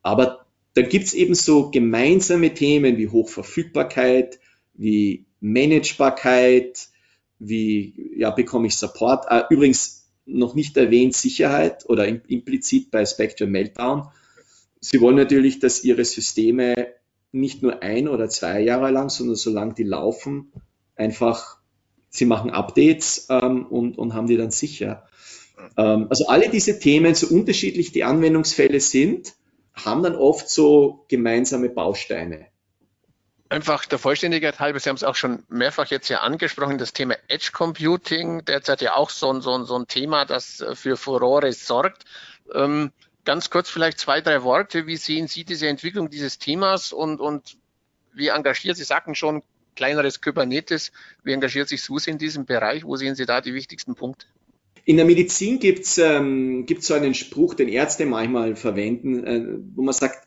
[0.02, 0.43] Aber
[0.74, 4.38] da gibt es eben so gemeinsame Themen wie Hochverfügbarkeit,
[4.74, 6.88] wie Managebarkeit,
[7.38, 9.26] wie ja, bekomme ich Support.
[9.28, 14.08] Äh, übrigens noch nicht erwähnt Sicherheit oder implizit bei Spectrum Meltdown
[14.84, 16.88] Sie wollen natürlich, dass Ihre Systeme
[17.32, 20.52] nicht nur ein oder zwei Jahre lang, sondern solange die laufen,
[20.94, 21.56] einfach,
[22.10, 25.04] Sie machen Updates ähm, und, und haben die dann sicher.
[25.78, 29.32] Ähm, also alle diese Themen, so unterschiedlich die Anwendungsfälle sind,
[29.74, 32.46] haben dann oft so gemeinsame Bausteine.
[33.48, 37.16] Einfach der Vollständigkeit halber, Sie haben es auch schon mehrfach jetzt ja angesprochen, das Thema
[37.28, 42.04] Edge Computing, derzeit ja auch so, so, so ein Thema, das für Furore sorgt.
[42.52, 42.90] Ähm,
[43.24, 44.87] ganz kurz vielleicht zwei, drei Worte.
[44.87, 47.56] Wie sehen Sie diese Entwicklung dieses Themas und, und
[48.12, 49.42] wie engagiert, Sie sagten schon,
[49.76, 52.84] kleineres Kubernetes, wie engagiert sich SUSE in diesem Bereich?
[52.84, 54.26] Wo sehen Sie da die wichtigsten Punkte?
[54.84, 59.58] In der Medizin gibt es ähm, gibt's so einen Spruch, den Ärzte manchmal verwenden, äh,
[59.74, 60.26] wo man sagt,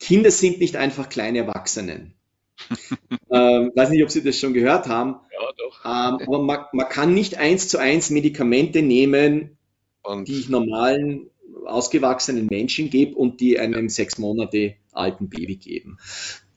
[0.00, 2.14] Kinder sind nicht einfach kleine Erwachsenen.
[3.30, 5.16] ähm, weiß nicht, ob Sie das schon gehört haben.
[5.32, 5.84] Ja, doch.
[5.84, 9.58] Ähm, aber man, man, kann nicht eins zu eins Medikamente nehmen,
[10.02, 11.30] und die ich normalen
[11.66, 15.98] ausgewachsenen Menschen gebe und die einem sechs Monate alten Baby geben.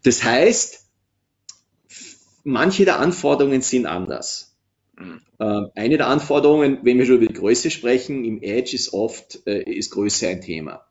[0.04, 0.86] Das heißt,
[2.44, 4.51] manche der Anforderungen sind anders.
[5.40, 9.46] Ähm, eine der Anforderungen, wenn wir schon über die Größe sprechen, im Edge ist oft,
[9.46, 10.86] äh, ist Größe ein Thema.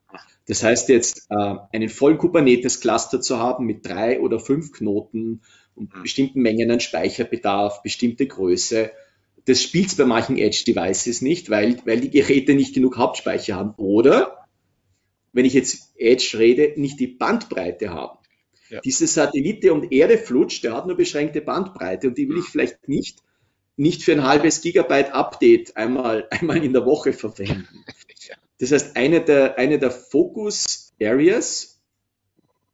[0.47, 5.43] Das heißt jetzt, äh, einen vollen Kubernetes-Cluster zu haben mit drei oder fünf Knoten
[5.75, 6.03] und mhm.
[6.03, 8.91] bestimmten Mengen an Speicherbedarf, bestimmte Größe,
[9.45, 13.75] das spielt es bei manchen Edge-Devices nicht, weil, weil die Geräte nicht genug Hauptspeicher haben.
[13.77, 14.47] Oder,
[15.33, 18.19] wenn ich jetzt Edge rede, nicht die Bandbreite haben.
[18.69, 18.81] Ja.
[18.81, 22.87] Diese Satellite und Erde flutscht, der hat nur beschränkte Bandbreite und die will ich vielleicht
[22.89, 23.19] nicht,
[23.81, 27.85] nicht für ein halbes Gigabyte Update einmal, einmal in der Woche verwenden.
[28.59, 31.81] Das heißt, eine der, eine der Focus Areas,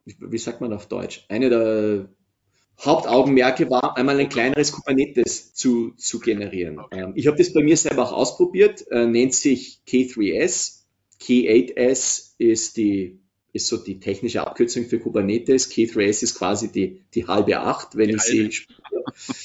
[0.05, 2.09] wie sagt man auf Deutsch, eine der
[2.85, 6.81] Hauptaugenmerke war, einmal ein kleineres Kubernetes zu, zu generieren.
[6.81, 7.01] Okay.
[7.01, 10.83] Ähm, ich habe das bei mir selber auch ausprobiert, äh, nennt sich K3S.
[11.23, 13.21] K8S ist die
[13.53, 15.71] ist so die technische Abkürzung für Kubernetes.
[15.71, 18.51] K3S ist quasi die, die halbe Acht, wenn die ich halbe.
[18.51, 19.41] sie.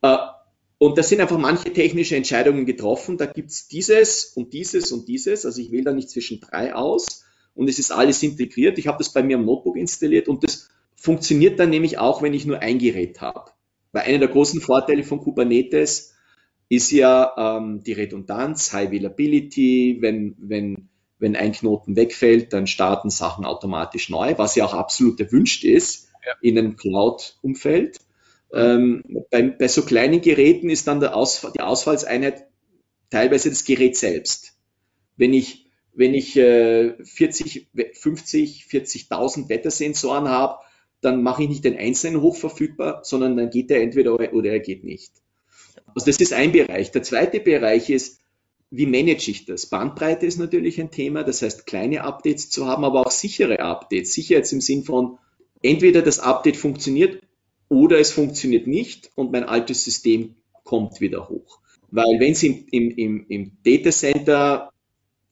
[0.82, 3.16] Und da sind einfach manche technische Entscheidungen getroffen.
[3.16, 5.46] Da gibt es dieses und dieses und dieses.
[5.46, 8.78] Also ich wähle da nicht zwischen drei aus und es ist alles integriert.
[8.78, 12.34] Ich habe das bei mir am Notebook installiert und das funktioniert dann nämlich auch, wenn
[12.34, 13.52] ich nur ein Gerät habe.
[13.92, 16.16] Weil einer der großen Vorteile von Kubernetes
[16.68, 19.98] ist ja ähm, die Redundanz, High Availability.
[20.00, 20.88] Wenn, wenn,
[21.20, 26.08] wenn ein Knoten wegfällt, dann starten Sachen automatisch neu, was ja auch absolut erwünscht ist
[26.26, 26.32] ja.
[26.40, 28.00] in einem Cloud-Umfeld.
[28.52, 32.46] Ähm, bei, bei so kleinen Geräten ist dann Ausfall, die Ausfallseinheit
[33.10, 34.54] teilweise das Gerät selbst.
[35.16, 40.58] Wenn ich, wenn ich äh, 40, 50, 40.000 Wettersensoren habe,
[41.00, 44.84] dann mache ich nicht den einzelnen hochverfügbar, sondern dann geht er entweder oder er geht
[44.84, 45.12] nicht.
[45.94, 46.90] Also das ist ein Bereich.
[46.92, 48.20] Der zweite Bereich ist,
[48.70, 49.66] wie manage ich das?
[49.66, 54.14] Bandbreite ist natürlich ein Thema, das heißt kleine Updates zu haben, aber auch sichere Updates.
[54.14, 55.18] Sicher jetzt im Sinn von,
[55.62, 57.20] entweder das Update funktioniert
[57.72, 61.60] oder es funktioniert nicht und mein altes System kommt wieder hoch.
[61.90, 64.70] Weil wenn Sie im, im, im Data Center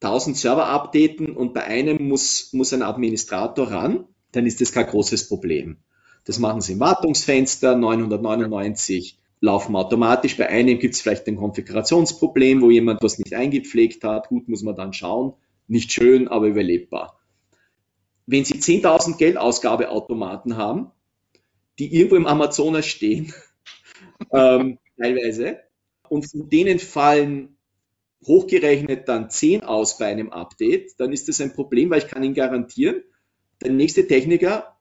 [0.00, 4.86] 1000 Server updaten und bei einem muss, muss ein Administrator ran, dann ist das kein
[4.86, 5.76] großes Problem.
[6.24, 10.38] Das machen Sie im Wartungsfenster, 999 laufen automatisch.
[10.38, 14.28] Bei einem gibt es vielleicht ein Konfigurationsproblem, wo jemand was nicht eingepflegt hat.
[14.28, 15.34] Gut, muss man dann schauen.
[15.68, 17.18] Nicht schön, aber überlebbar.
[18.24, 20.90] Wenn Sie 10.000 Geldausgabeautomaten haben,
[21.80, 23.32] die irgendwo im Amazonas stehen,
[24.32, 25.60] ähm, teilweise.
[26.08, 27.56] Und von denen fallen
[28.26, 32.22] hochgerechnet dann 10 aus bei einem Update, dann ist das ein Problem, weil ich kann
[32.22, 33.02] Ihnen garantieren,
[33.62, 34.76] der nächste Techniker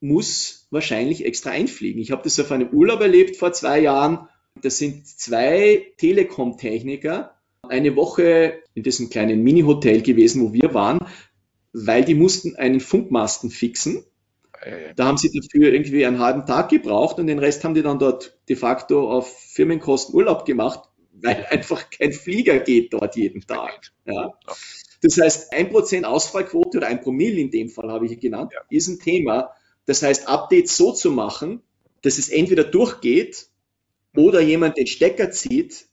[0.00, 2.00] muss wahrscheinlich extra einfliegen.
[2.00, 4.28] Ich habe das auf einem Urlaub erlebt vor zwei Jahren.
[4.60, 7.36] Das sind zwei Telekom-Techniker
[7.68, 11.00] eine Woche in diesem kleinen Mini-Hotel gewesen, wo wir waren,
[11.72, 14.04] weil die mussten einen Funkmasten fixen
[14.96, 17.98] da haben sie dafür irgendwie einen halben Tag gebraucht und den Rest haben die dann
[17.98, 23.90] dort de facto auf Firmenkosten Urlaub gemacht, weil einfach kein Flieger geht dort jeden Tag.
[24.04, 24.34] Ja.
[25.02, 28.60] Das heißt, ein Prozent Ausfallquote oder ein Promille in dem Fall habe ich genannt, ja.
[28.68, 29.54] ist ein Thema.
[29.86, 31.62] Das heißt, Updates so zu machen,
[32.02, 33.48] dass es entweder durchgeht
[34.14, 35.86] oder jemand den Stecker zieht,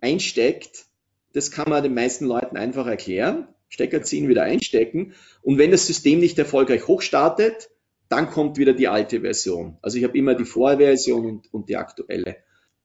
[0.00, 0.86] einsteckt,
[1.32, 3.46] das kann man den meisten Leuten einfach erklären.
[3.68, 5.14] Stecker ziehen, wieder einstecken.
[5.42, 7.70] Und wenn das System nicht erfolgreich hochstartet,
[8.10, 9.78] dann kommt wieder die alte Version.
[9.82, 12.36] Also ich habe immer die Vorversion und, und die aktuelle.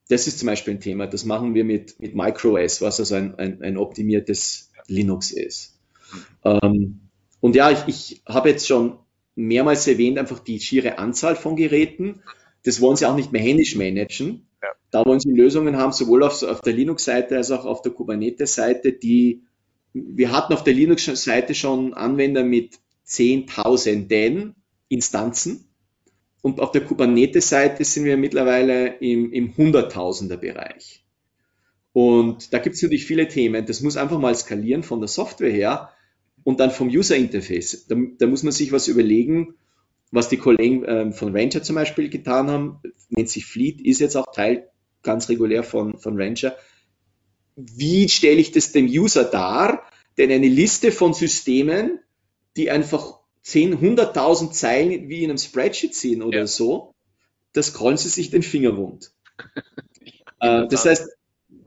[0.08, 3.36] Das ist zum Beispiel ein Thema, das machen wir mit, mit MicroOS, was also ein,
[3.36, 5.80] ein, ein optimiertes Linux ist.
[6.44, 7.10] Ähm,
[7.42, 9.00] und ja, ich, ich habe jetzt schon
[9.34, 12.22] mehrmals erwähnt, einfach die schiere Anzahl von Geräten.
[12.64, 14.48] Das wollen sie auch nicht mehr händisch managen.
[14.62, 14.70] Ja.
[14.92, 18.94] Da wollen sie Lösungen haben, sowohl auf, auf der Linux-Seite als auch auf der Kubernetes-Seite,
[18.94, 19.42] die
[19.94, 24.56] wir hatten auf der Linux-Seite schon Anwender mit Zehntausenden
[24.90, 25.68] Instanzen.
[26.42, 31.04] Und auf der Kubernetes-Seite sind wir mittlerweile im, im Hunderttausender-Bereich.
[31.92, 33.66] Und da gibt es natürlich viele Themen.
[33.66, 35.90] Das muss einfach mal skalieren von der Software her
[36.44, 37.88] und dann vom User-Interface.
[37.88, 39.56] Da, da, muss man sich was überlegen,
[40.12, 42.82] was die Kollegen ähm, von Ranger zum Beispiel getan haben.
[43.10, 44.70] Nennt sich Fleet, ist jetzt auch Teil
[45.04, 46.56] ganz regulär von, von Ranger.
[47.56, 49.84] Wie stelle ich das dem User dar?
[50.18, 52.00] Denn eine Liste von Systemen,
[52.58, 56.48] die einfach 10, 100.000 Zeilen wie in einem Spreadsheet sehen oder ja.
[56.48, 56.96] so,
[57.54, 59.12] das scrollen sie sich den Finger wund.
[60.40, 61.10] äh, das heißt,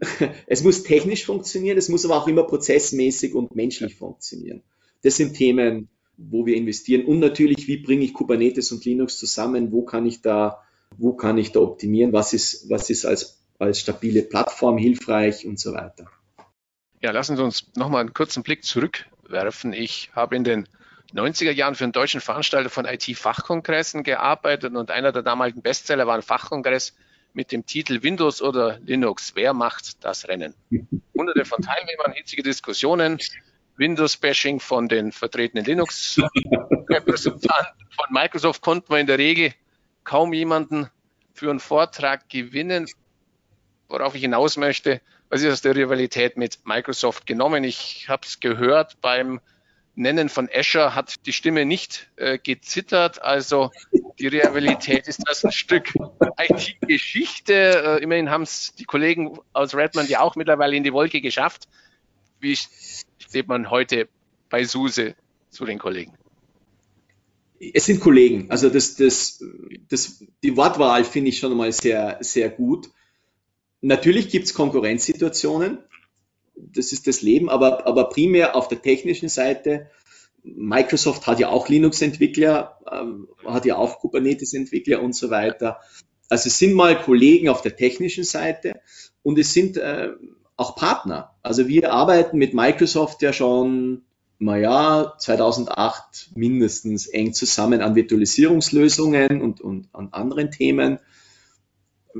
[0.48, 4.64] es muss technisch funktionieren, es muss aber auch immer prozessmäßig und menschlich funktionieren.
[5.04, 7.06] Das sind Themen, wo wir investieren.
[7.06, 9.70] Und natürlich, wie bringe ich Kubernetes und Linux zusammen?
[9.70, 10.60] Wo kann ich da,
[10.96, 12.12] wo kann ich da optimieren?
[12.12, 16.10] Was ist, was ist als, als stabile Plattform hilfreich und so weiter?
[17.00, 19.72] Ja, lassen Sie uns nochmal einen kurzen Blick zurückwerfen.
[19.72, 20.68] Ich habe in den
[21.14, 26.16] 90er Jahren für einen deutschen Veranstalter von IT-Fachkongressen gearbeitet und einer der damaligen Bestseller war
[26.16, 26.94] ein Fachkongress
[27.32, 29.32] mit dem Titel Windows oder Linux.
[29.34, 30.54] Wer macht das Rennen?
[31.14, 33.18] Hunderte von Teilnehmern, hitzige Diskussionen,
[33.76, 39.54] Windows-Bashing von den vertretenen Linux-Repräsentanten von Microsoft konnten wir in der Regel
[40.04, 40.88] kaum jemanden
[41.32, 42.86] für einen Vortrag gewinnen.
[43.88, 47.64] Worauf ich hinaus möchte, was ist aus der Rivalität mit Microsoft genommen?
[47.64, 49.40] Ich habe es gehört beim
[49.98, 53.20] Nennen von Escher hat die Stimme nicht äh, gezittert.
[53.20, 53.72] Also
[54.20, 55.92] die Realität ist das ein Stück
[56.38, 57.52] IT-Geschichte.
[57.98, 61.68] Äh, immerhin haben es die Kollegen aus Redmond ja auch mittlerweile in die Wolke geschafft.
[62.38, 62.56] Wie
[63.18, 64.08] steht man heute
[64.48, 65.16] bei SUSE
[65.50, 66.16] zu den Kollegen?
[67.58, 68.52] Es sind Kollegen.
[68.52, 69.42] Also das, das,
[69.88, 72.88] das, die Wortwahl finde ich schon mal sehr, sehr gut.
[73.80, 75.78] Natürlich gibt es Konkurrenzsituationen
[76.60, 79.90] das ist das Leben, aber, aber primär auf der technischen Seite.
[80.42, 85.80] Microsoft hat ja auch Linux-Entwickler, ähm, hat ja auch Kubernetes-Entwickler und so weiter.
[86.28, 88.80] Also es sind mal Kollegen auf der technischen Seite
[89.22, 90.10] und es sind äh,
[90.56, 91.34] auch Partner.
[91.42, 94.02] Also wir arbeiten mit Microsoft ja schon,
[94.38, 100.98] naja, 2008 mindestens eng zusammen an Virtualisierungslösungen und, und an anderen Themen.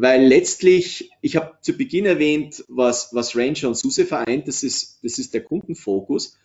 [0.01, 5.01] Weil letztlich, ich habe zu Beginn erwähnt, was, was Ranger und SUSE vereint, das ist,
[5.03, 6.39] das ist der Kundenfokus.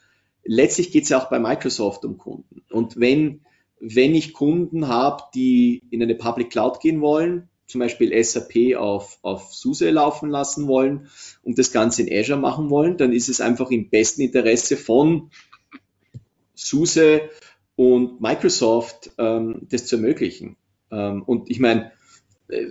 [0.44, 2.64] Letztlich geht es ja auch bei Microsoft um Kunden.
[2.72, 3.42] Und wenn,
[3.80, 9.20] wenn ich Kunden habe, die in eine Public Cloud gehen wollen, zum Beispiel SAP auf,
[9.22, 11.10] auf SUSE laufen lassen wollen
[11.44, 15.30] und das Ganze in Azure machen wollen, dann ist es einfach im besten Interesse von
[16.56, 17.30] SUSE
[17.76, 20.58] und Microsoft, ähm, das zu ermöglichen.
[20.90, 21.92] Ähm, und ich meine,
[22.48, 22.66] äh,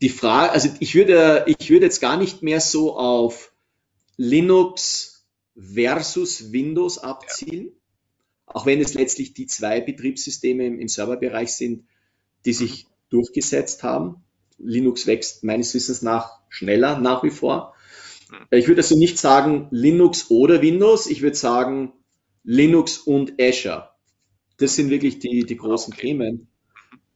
[0.00, 3.52] die Frage, also ich würde, ich würde jetzt gar nicht mehr so auf
[4.16, 8.54] Linux versus Windows abzielen, ja.
[8.54, 11.86] auch wenn es letztlich die zwei Betriebssysteme im, im Serverbereich sind,
[12.44, 12.88] die sich mhm.
[13.10, 14.24] durchgesetzt haben.
[14.58, 17.74] Linux wächst meines Wissens nach schneller nach wie vor.
[18.30, 18.46] Mhm.
[18.50, 21.92] Ich würde also nicht sagen Linux oder Windows, ich würde sagen
[22.44, 23.90] Linux und Azure.
[24.58, 26.02] Das sind wirklich die, die großen okay.
[26.02, 26.48] Themen.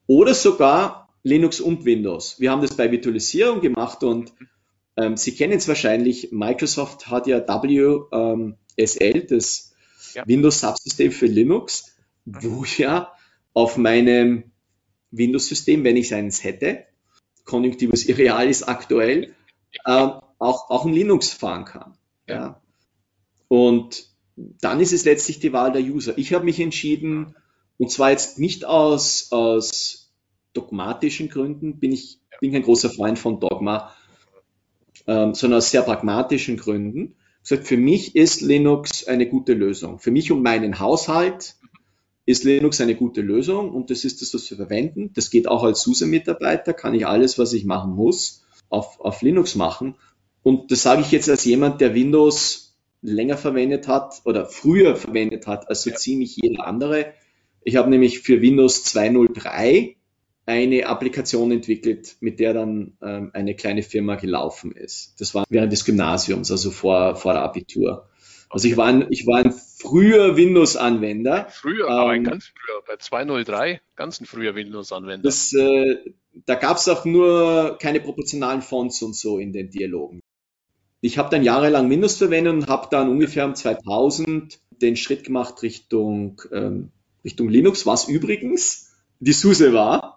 [0.06, 2.40] Oder sogar Linux und Windows.
[2.40, 4.32] Wir haben das bei Virtualisierung gemacht und
[4.96, 9.74] ähm, Sie kennen es wahrscheinlich, Microsoft hat ja WSL, das
[10.14, 10.26] ja.
[10.26, 13.12] Windows-Subsystem für Linux, wo ich ja
[13.54, 14.52] auf meinem
[15.10, 16.84] Windows-System, wenn ich eins hätte,
[17.44, 19.34] Konjunktivus Irrealis aktuell,
[19.84, 20.08] äh,
[20.38, 21.96] auch, auch ein Linux fahren kann.
[22.28, 22.34] Ja.
[22.34, 22.62] ja.
[23.48, 26.16] Und dann ist es letztlich die Wahl der User.
[26.16, 27.36] Ich habe mich entschieden,
[27.78, 30.01] und zwar jetzt nicht aus, aus
[30.52, 33.92] dogmatischen Gründen bin ich bin kein großer Freund von Dogma,
[35.06, 37.14] ähm, sondern aus sehr pragmatischen Gründen.
[37.42, 40.00] Gesagt, für mich ist Linux eine gute Lösung.
[40.00, 41.54] Für mich und meinen Haushalt
[42.26, 45.12] ist Linux eine gute Lösung und das ist das, was wir verwenden.
[45.14, 49.54] Das geht auch als SUSE-Mitarbeiter, kann ich alles, was ich machen muss, auf, auf Linux
[49.54, 49.94] machen.
[50.42, 55.46] Und das sage ich jetzt als jemand, der Windows länger verwendet hat oder früher verwendet
[55.46, 55.96] hat als so ja.
[55.96, 57.12] ziemlich jeder andere.
[57.62, 59.96] Ich habe nämlich für Windows 2.03
[60.46, 65.20] eine Applikation entwickelt, mit der dann ähm, eine kleine Firma gelaufen ist.
[65.20, 68.08] Das war während des Gymnasiums, also vor, vor der Abitur.
[68.50, 71.46] Also ich war ein, ich war ein früher Windows-Anwender.
[71.48, 75.26] Früher, ähm, aber ein ganz früher, bei 203, ganz ein früher Windows-Anwender.
[75.54, 76.12] Äh,
[76.46, 80.20] da gab es auch nur keine proportionalen Fonts und so in den Dialogen.
[81.00, 85.62] Ich habe dann jahrelang Windows verwendet und habe dann ungefähr um 2000 den Schritt gemacht
[85.62, 86.90] Richtung, ähm,
[87.24, 90.11] Richtung Linux, was übrigens die SUSE war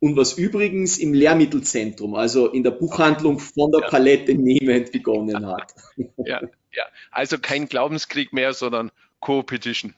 [0.00, 5.74] und was übrigens im Lehrmittelzentrum, also in der Buchhandlung von der Palette nehmend begonnen hat.
[6.24, 6.40] Ja,
[6.72, 6.84] ja.
[7.10, 9.94] Also kein Glaubenskrieg mehr, sondern Co-Petition.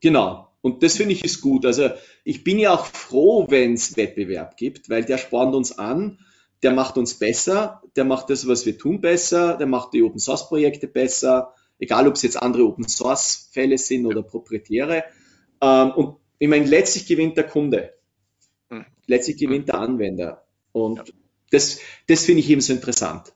[0.00, 0.48] Genau.
[0.62, 1.66] Und das finde ich ist gut.
[1.66, 1.90] Also
[2.24, 6.18] ich bin ja auch froh, wenn es Wettbewerb gibt, weil der spornt uns an,
[6.62, 10.20] der macht uns besser, der macht das, was wir tun, besser, der macht die Open
[10.20, 15.04] Source Projekte besser, egal ob es jetzt andere Open Source Fälle sind oder proprietäre.
[15.60, 17.92] Ähm, und ich meine, letztlich gewinnt der Kunde
[19.12, 20.44] letztlich gewinnt der Anwender.
[20.72, 21.04] Und ja.
[21.50, 23.32] das, das finde ich eben so interessant.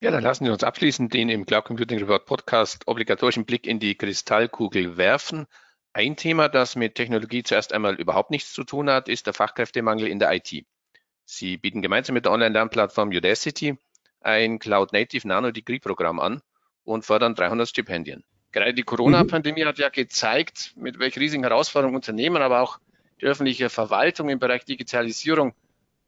[0.00, 3.80] Ja, dann lassen wir uns abschließend den im Cloud Computing Report Podcast obligatorischen Blick in
[3.80, 5.46] die Kristallkugel werfen.
[5.92, 10.06] Ein Thema, das mit Technologie zuerst einmal überhaupt nichts zu tun hat, ist der Fachkräftemangel
[10.06, 10.64] in der IT.
[11.24, 13.76] Sie bieten gemeinsam mit der Online-Lernplattform Udacity
[14.20, 16.42] ein Cloud-Native Nano-Degree-Programm an
[16.84, 18.24] und fördern 300 Stipendien.
[18.52, 19.68] Gerade die Corona-Pandemie mhm.
[19.68, 22.78] hat ja gezeigt, mit welchen riesigen Herausforderungen Unternehmen, aber auch
[23.20, 25.54] die öffentliche Verwaltung im Bereich Digitalisierung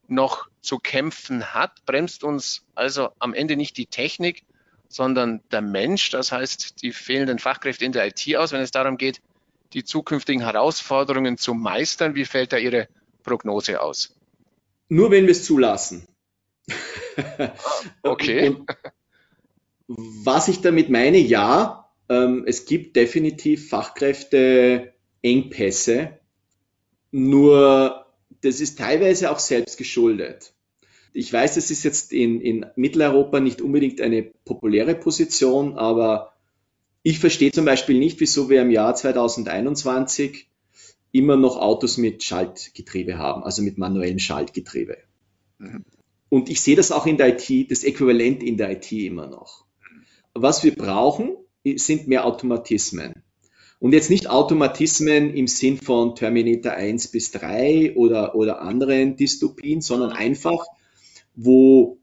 [0.09, 4.45] noch zu kämpfen hat, bremst uns also am Ende nicht die Technik,
[4.89, 8.99] sondern der Mensch, das heißt die fehlenden Fachkräfte in der IT aus, wenn es darum
[8.99, 9.21] geht,
[9.73, 12.17] die zukünftigen Herausforderungen zu meistern.
[12.17, 12.89] Wie fällt da Ihre
[13.23, 14.17] Prognose aus?
[14.89, 16.09] Nur wenn wir es zulassen.
[18.03, 18.49] Okay.
[18.49, 18.67] Und
[19.89, 26.20] was ich damit meine, ja, ähm, es gibt definitiv Fachkräfteengpässe
[27.11, 28.07] nur
[28.41, 30.53] das ist teilweise auch selbst geschuldet.
[31.13, 36.33] Ich weiß, das ist jetzt in, in Mitteleuropa nicht unbedingt eine populäre Position, aber
[37.03, 40.49] ich verstehe zum Beispiel nicht, wieso wir im Jahr 2021
[41.13, 44.99] immer noch Autos mit Schaltgetriebe haben, also mit manuellem Schaltgetriebe.
[45.59, 45.85] Mhm.
[46.29, 49.65] Und ich sehe das auch in der IT, das Äquivalent in der IT immer noch.
[50.33, 53.25] Was wir brauchen, sind mehr Automatismen.
[53.81, 59.81] Und jetzt nicht Automatismen im Sinn von Terminator 1 bis 3 oder, oder anderen Dystopien,
[59.81, 60.67] sondern einfach,
[61.35, 61.99] wo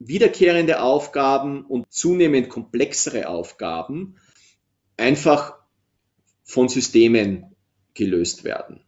[0.00, 4.16] wiederkehrende Aufgaben und zunehmend komplexere Aufgaben
[4.96, 5.54] einfach
[6.42, 7.54] von Systemen
[7.94, 8.80] gelöst werden.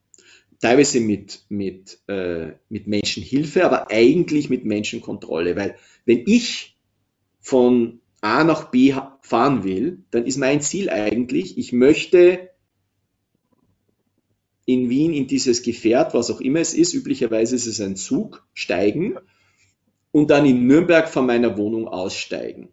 [0.61, 5.57] teilweise mit, mit, äh, mit Menschenhilfe, aber eigentlich mit Menschenkontrolle.
[5.57, 6.77] Weil wenn ich
[7.41, 8.95] von A nach B
[9.33, 12.51] fahren will, dann ist mein Ziel eigentlich, ich möchte
[14.67, 18.47] in Wien in dieses Gefährt, was auch immer es ist, üblicherweise ist es ein Zug,
[18.53, 19.17] steigen
[20.11, 22.69] und dann in Nürnberg von meiner Wohnung aussteigen.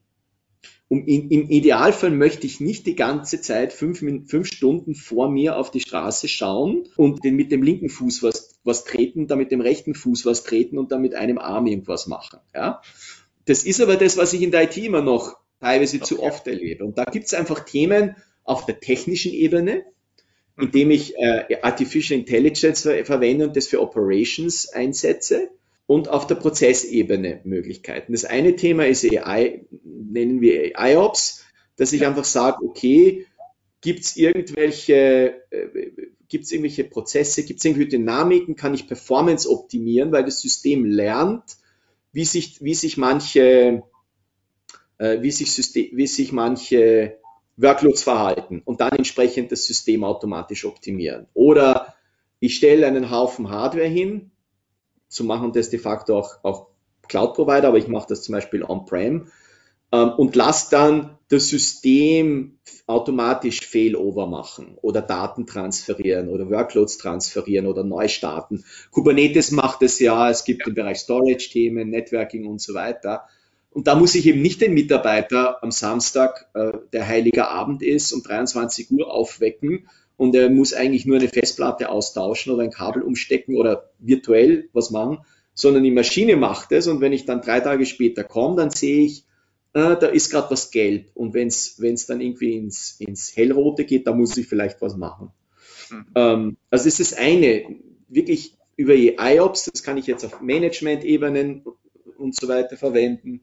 [0.89, 5.55] Um in, Im Idealfall möchte ich nicht die ganze Zeit fünf, fünf Stunden vor mir
[5.55, 9.53] auf die Straße schauen und den, mit dem linken Fuß was, was treten, dann mit
[9.53, 12.41] dem rechten Fuß was treten und dann mit einem Arm irgendwas machen.
[12.53, 12.81] Ja?
[13.45, 16.05] Das ist aber das, was ich in der IT immer noch teilweise okay.
[16.05, 16.85] zu oft erlebe.
[16.85, 19.83] Und da gibt es einfach Themen auf der technischen Ebene,
[20.55, 20.65] mhm.
[20.65, 25.49] indem ich äh, Artificial Intelligence ver verwende und das für Operations einsetze
[25.85, 28.11] und auf der Prozessebene Möglichkeiten.
[28.11, 31.45] Das eine Thema ist AI, nennen wir AI-Ops,
[31.77, 33.25] dass ich einfach sage, okay,
[33.81, 35.91] gibt es irgendwelche, äh,
[36.27, 41.57] gibt's irgendwelche Prozesse, gibt es irgendwelche Dynamiken, kann ich Performance optimieren, weil das System lernt,
[42.11, 43.83] wie sich, wie sich manche,
[44.99, 47.17] äh, wie, sich System, wie sich manche
[47.57, 51.27] Workloads verhalten und dann entsprechend das System automatisch optimieren.
[51.33, 51.95] Oder
[52.39, 54.31] ich stelle einen Haufen Hardware hin,
[55.07, 56.67] so machen das de facto auch, auch
[57.07, 59.31] Cloud-Provider, aber ich mache das zum Beispiel on-prem
[59.91, 67.67] ähm, und lasse dann das System automatisch Failover machen oder Daten transferieren oder Workloads transferieren
[67.67, 68.63] oder neu starten.
[68.91, 73.27] Kubernetes macht es ja, es gibt im Bereich Storage-Themen, Networking und so weiter.
[73.71, 78.11] Und da muss ich eben nicht den Mitarbeiter am Samstag, äh, der heiliger Abend ist,
[78.13, 83.03] um 23 Uhr aufwecken und er muss eigentlich nur eine Festplatte austauschen oder ein Kabel
[83.03, 85.19] umstecken oder virtuell was machen,
[85.53, 89.05] sondern die Maschine macht es und wenn ich dann drei Tage später komme, dann sehe
[89.05, 89.23] ich,
[89.73, 94.07] äh, da ist gerade was gelb und wenn es dann irgendwie ins, ins Hellrote geht,
[94.07, 95.31] da muss ich vielleicht was machen.
[95.89, 96.05] Mhm.
[96.15, 97.65] Ähm, also das ist das eine,
[98.07, 101.63] wirklich über IOPS, das kann ich jetzt auf Management-Ebenen
[102.17, 103.41] und so weiter verwenden.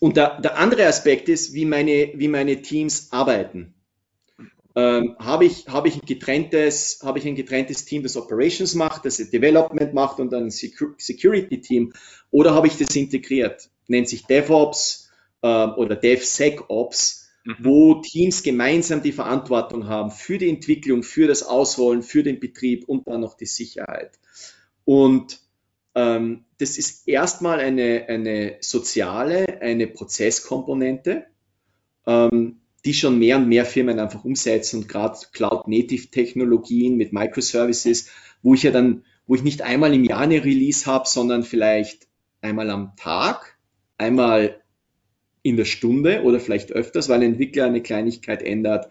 [0.00, 3.74] Und der, der andere Aspekt ist, wie meine, wie meine Teams arbeiten
[4.78, 9.04] ähm, habe ich, habe ich, ein getrenntes, habe ich ein getrenntes Team, das Operations macht,
[9.04, 11.92] das Development macht und ein Security-Team
[12.30, 13.70] oder habe ich das integriert?
[13.88, 15.10] Nennt sich DevOps
[15.42, 17.56] äh, oder DevSecOps, mhm.
[17.58, 22.88] wo Teams gemeinsam die Verantwortung haben für die Entwicklung, für das Ausrollen, für den Betrieb
[22.88, 24.12] und dann noch die Sicherheit.
[24.84, 25.40] Und
[25.98, 31.26] ähm, das ist erstmal eine, eine soziale, eine Prozesskomponente.
[32.06, 38.08] Ähm, die schon mehr und mehr Firmen einfach umsetzen und gerade Cloud-Native-Technologien mit Microservices,
[38.40, 42.06] wo ich ja dann, wo ich nicht einmal im Jahr eine Release habe, sondern vielleicht
[42.40, 43.58] einmal am Tag,
[43.98, 44.62] einmal
[45.42, 48.90] in der Stunde oder vielleicht öfters, weil ein Entwickler eine Kleinigkeit ändert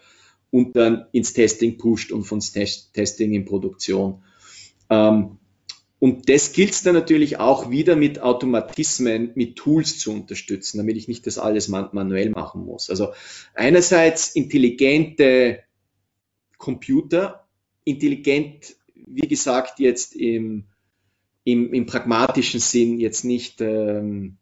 [0.52, 4.24] und dann ins Testing pusht und von Testing in Produktion.
[4.90, 5.38] Ähm,
[6.00, 10.96] und das gilt es dann natürlich auch wieder mit Automatismen, mit Tools zu unterstützen, damit
[10.96, 12.90] ich nicht das alles man manuell machen muss.
[12.90, 13.14] Also
[13.56, 15.64] einerseits intelligente
[16.58, 17.48] Computer,
[17.84, 20.66] intelligent, wie gesagt, jetzt im,
[21.44, 24.38] im, im pragmatischen Sinn, jetzt nicht, ähm,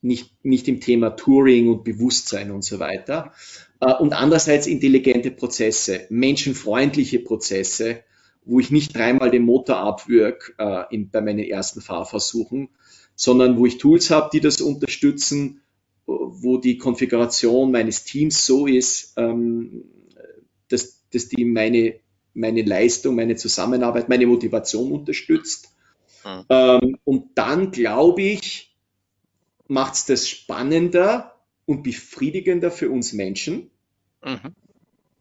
[0.00, 3.34] nicht, nicht im Thema Turing und Bewusstsein und so weiter.
[3.80, 8.04] Äh, und andererseits intelligente Prozesse, menschenfreundliche Prozesse,
[8.44, 12.68] wo ich nicht dreimal den Motor abwürg äh, in, bei meinen ersten Fahrversuchen,
[13.16, 15.62] sondern wo ich Tools habe, die das unterstützen,
[16.06, 19.84] wo die Konfiguration meines Teams so ist, ähm,
[20.68, 21.94] dass, dass die meine,
[22.34, 25.74] meine Leistung, meine Zusammenarbeit, meine Motivation unterstützt.
[26.24, 26.44] Mhm.
[26.48, 28.74] Ähm, und dann glaube ich,
[29.66, 31.34] macht es das spannender
[31.64, 33.70] und befriedigender für uns Menschen,
[34.22, 34.54] mhm.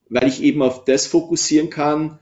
[0.10, 2.20] weil ich eben auf das fokussieren kann,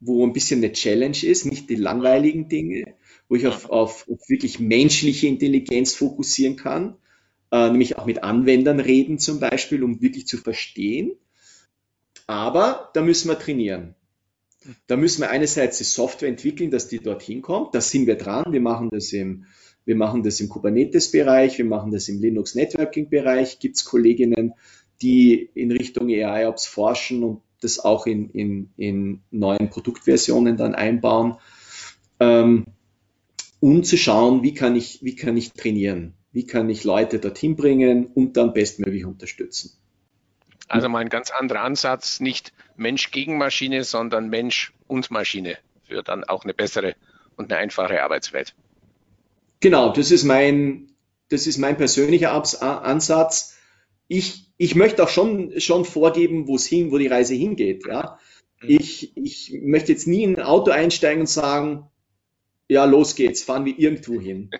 [0.00, 2.94] wo ein bisschen eine Challenge ist, nicht die langweiligen Dinge,
[3.28, 6.96] wo ich auf, auf, auf wirklich menschliche Intelligenz fokussieren kann,
[7.50, 11.12] äh, nämlich auch mit Anwendern reden zum Beispiel, um wirklich zu verstehen.
[12.26, 13.94] Aber da müssen wir trainieren.
[14.86, 17.74] Da müssen wir einerseits die Software entwickeln, dass die dorthin kommt.
[17.74, 18.52] Da sind wir dran.
[18.52, 19.46] Wir machen das im,
[19.84, 23.58] wir machen das im Kubernetes-Bereich, wir machen das im Linux-Networking-Bereich.
[23.58, 24.52] Gibt es Kolleginnen,
[25.00, 31.36] die in Richtung AI-Ops forschen und das auch in, in, in neuen Produktversionen dann einbauen,
[32.20, 32.66] ähm,
[33.60, 37.56] um zu schauen, wie kann, ich, wie kann ich trainieren, wie kann ich Leute dorthin
[37.56, 39.72] bringen und dann bestmöglich unterstützen.
[40.68, 46.02] Also mal ein ganz anderer Ansatz, nicht Mensch gegen Maschine, sondern Mensch und Maschine für
[46.02, 46.94] dann auch eine bessere
[47.36, 48.54] und eine einfache Arbeitswelt.
[49.60, 50.90] Genau, das ist mein,
[51.30, 53.58] das ist mein persönlicher Ansatz
[54.08, 57.86] ich, ich möchte auch schon, schon vorgeben, wo es hin, wo die Reise hingeht.
[57.86, 58.18] Ja?
[58.60, 58.68] Mhm.
[58.68, 61.86] Ich, ich möchte jetzt nie in ein Auto einsteigen und sagen,
[62.68, 64.50] ja, los geht's, fahren wir irgendwo hin.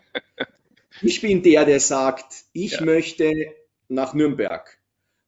[1.03, 2.85] ich bin der, der sagt, ich ja.
[2.85, 3.33] möchte
[3.89, 4.79] nach Nürnberg.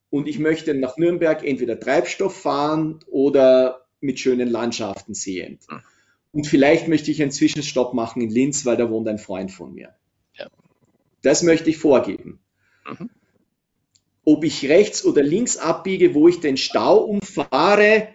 [0.09, 5.68] Und ich möchte nach Nürnberg entweder Treibstoff fahren oder mit schönen Landschaften sehend.
[5.68, 5.83] Mhm.
[6.33, 9.75] Und vielleicht möchte ich einen Zwischenstopp machen in Linz, weil da wohnt ein Freund von
[9.75, 9.95] mir.
[10.35, 10.47] Ja.
[11.23, 12.41] Das möchte ich vorgeben.
[12.87, 13.11] Mhm.
[14.25, 18.09] Ob ich rechts oder links abbiege, wo ich den Stau umfahre,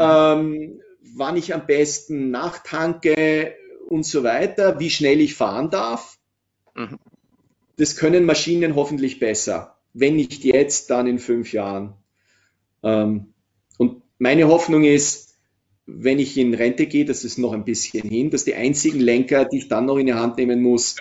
[0.00, 0.80] ähm,
[1.14, 3.54] wann ich am besten nachtanke
[3.88, 6.18] und so weiter, wie schnell ich fahren darf,
[6.74, 6.98] mhm.
[7.76, 9.76] das können Maschinen hoffentlich besser.
[9.92, 11.94] Wenn nicht jetzt, dann in fünf Jahren.
[12.82, 13.34] Ähm,
[13.76, 15.36] und meine Hoffnung ist,
[15.86, 19.44] wenn ich in Rente gehe, das ist noch ein bisschen hin, dass die einzigen Lenker,
[19.44, 20.96] die ich dann noch in die Hand nehmen muss,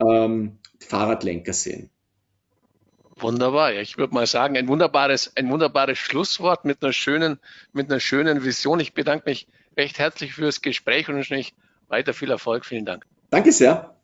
[0.00, 1.90] ähm, Fahrradlenker sind.
[3.20, 3.72] Wunderbar.
[3.72, 7.38] Ja, ich würde mal sagen, ein wunderbares, ein wunderbares Schlusswort mit einer schönen,
[7.72, 8.80] mit einer schönen Vision.
[8.80, 11.54] Ich bedanke mich recht herzlich fürs Gespräch und wünsche euch
[11.88, 12.64] weiter viel Erfolg.
[12.64, 13.04] Vielen Dank.
[13.30, 13.94] Danke sehr.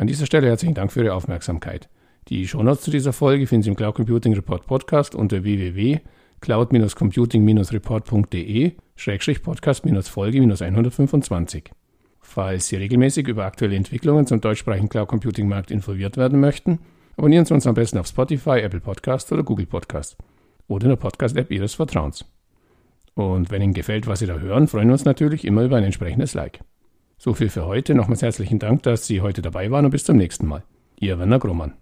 [0.00, 1.88] An dieser Stelle herzlichen Dank für Ihre Aufmerksamkeit.
[2.28, 5.42] Die Shownotes zu dieser Folge finden Sie im Cloud Computing Report Podcast unter
[8.98, 11.70] www.cloud-computing-report.de-podcast-folge-125.
[12.20, 16.80] Falls Sie regelmäßig über aktuelle Entwicklungen zum deutschsprachigen Cloud Computing Markt informiert werden möchten,
[17.16, 20.16] abonnieren Sie uns am besten auf Spotify, Apple Podcast oder Google Podcast
[20.66, 22.24] oder in der Podcast-App Ihres Vertrauens.
[23.14, 25.84] Und wenn Ihnen gefällt, was Sie da hören, freuen wir uns natürlich immer über ein
[25.84, 26.60] entsprechendes Like.
[27.16, 27.94] So viel für heute.
[27.94, 30.62] Nochmals herzlichen Dank, dass Sie heute dabei waren und bis zum nächsten Mal.
[31.00, 31.74] Ihr Werner Grummann.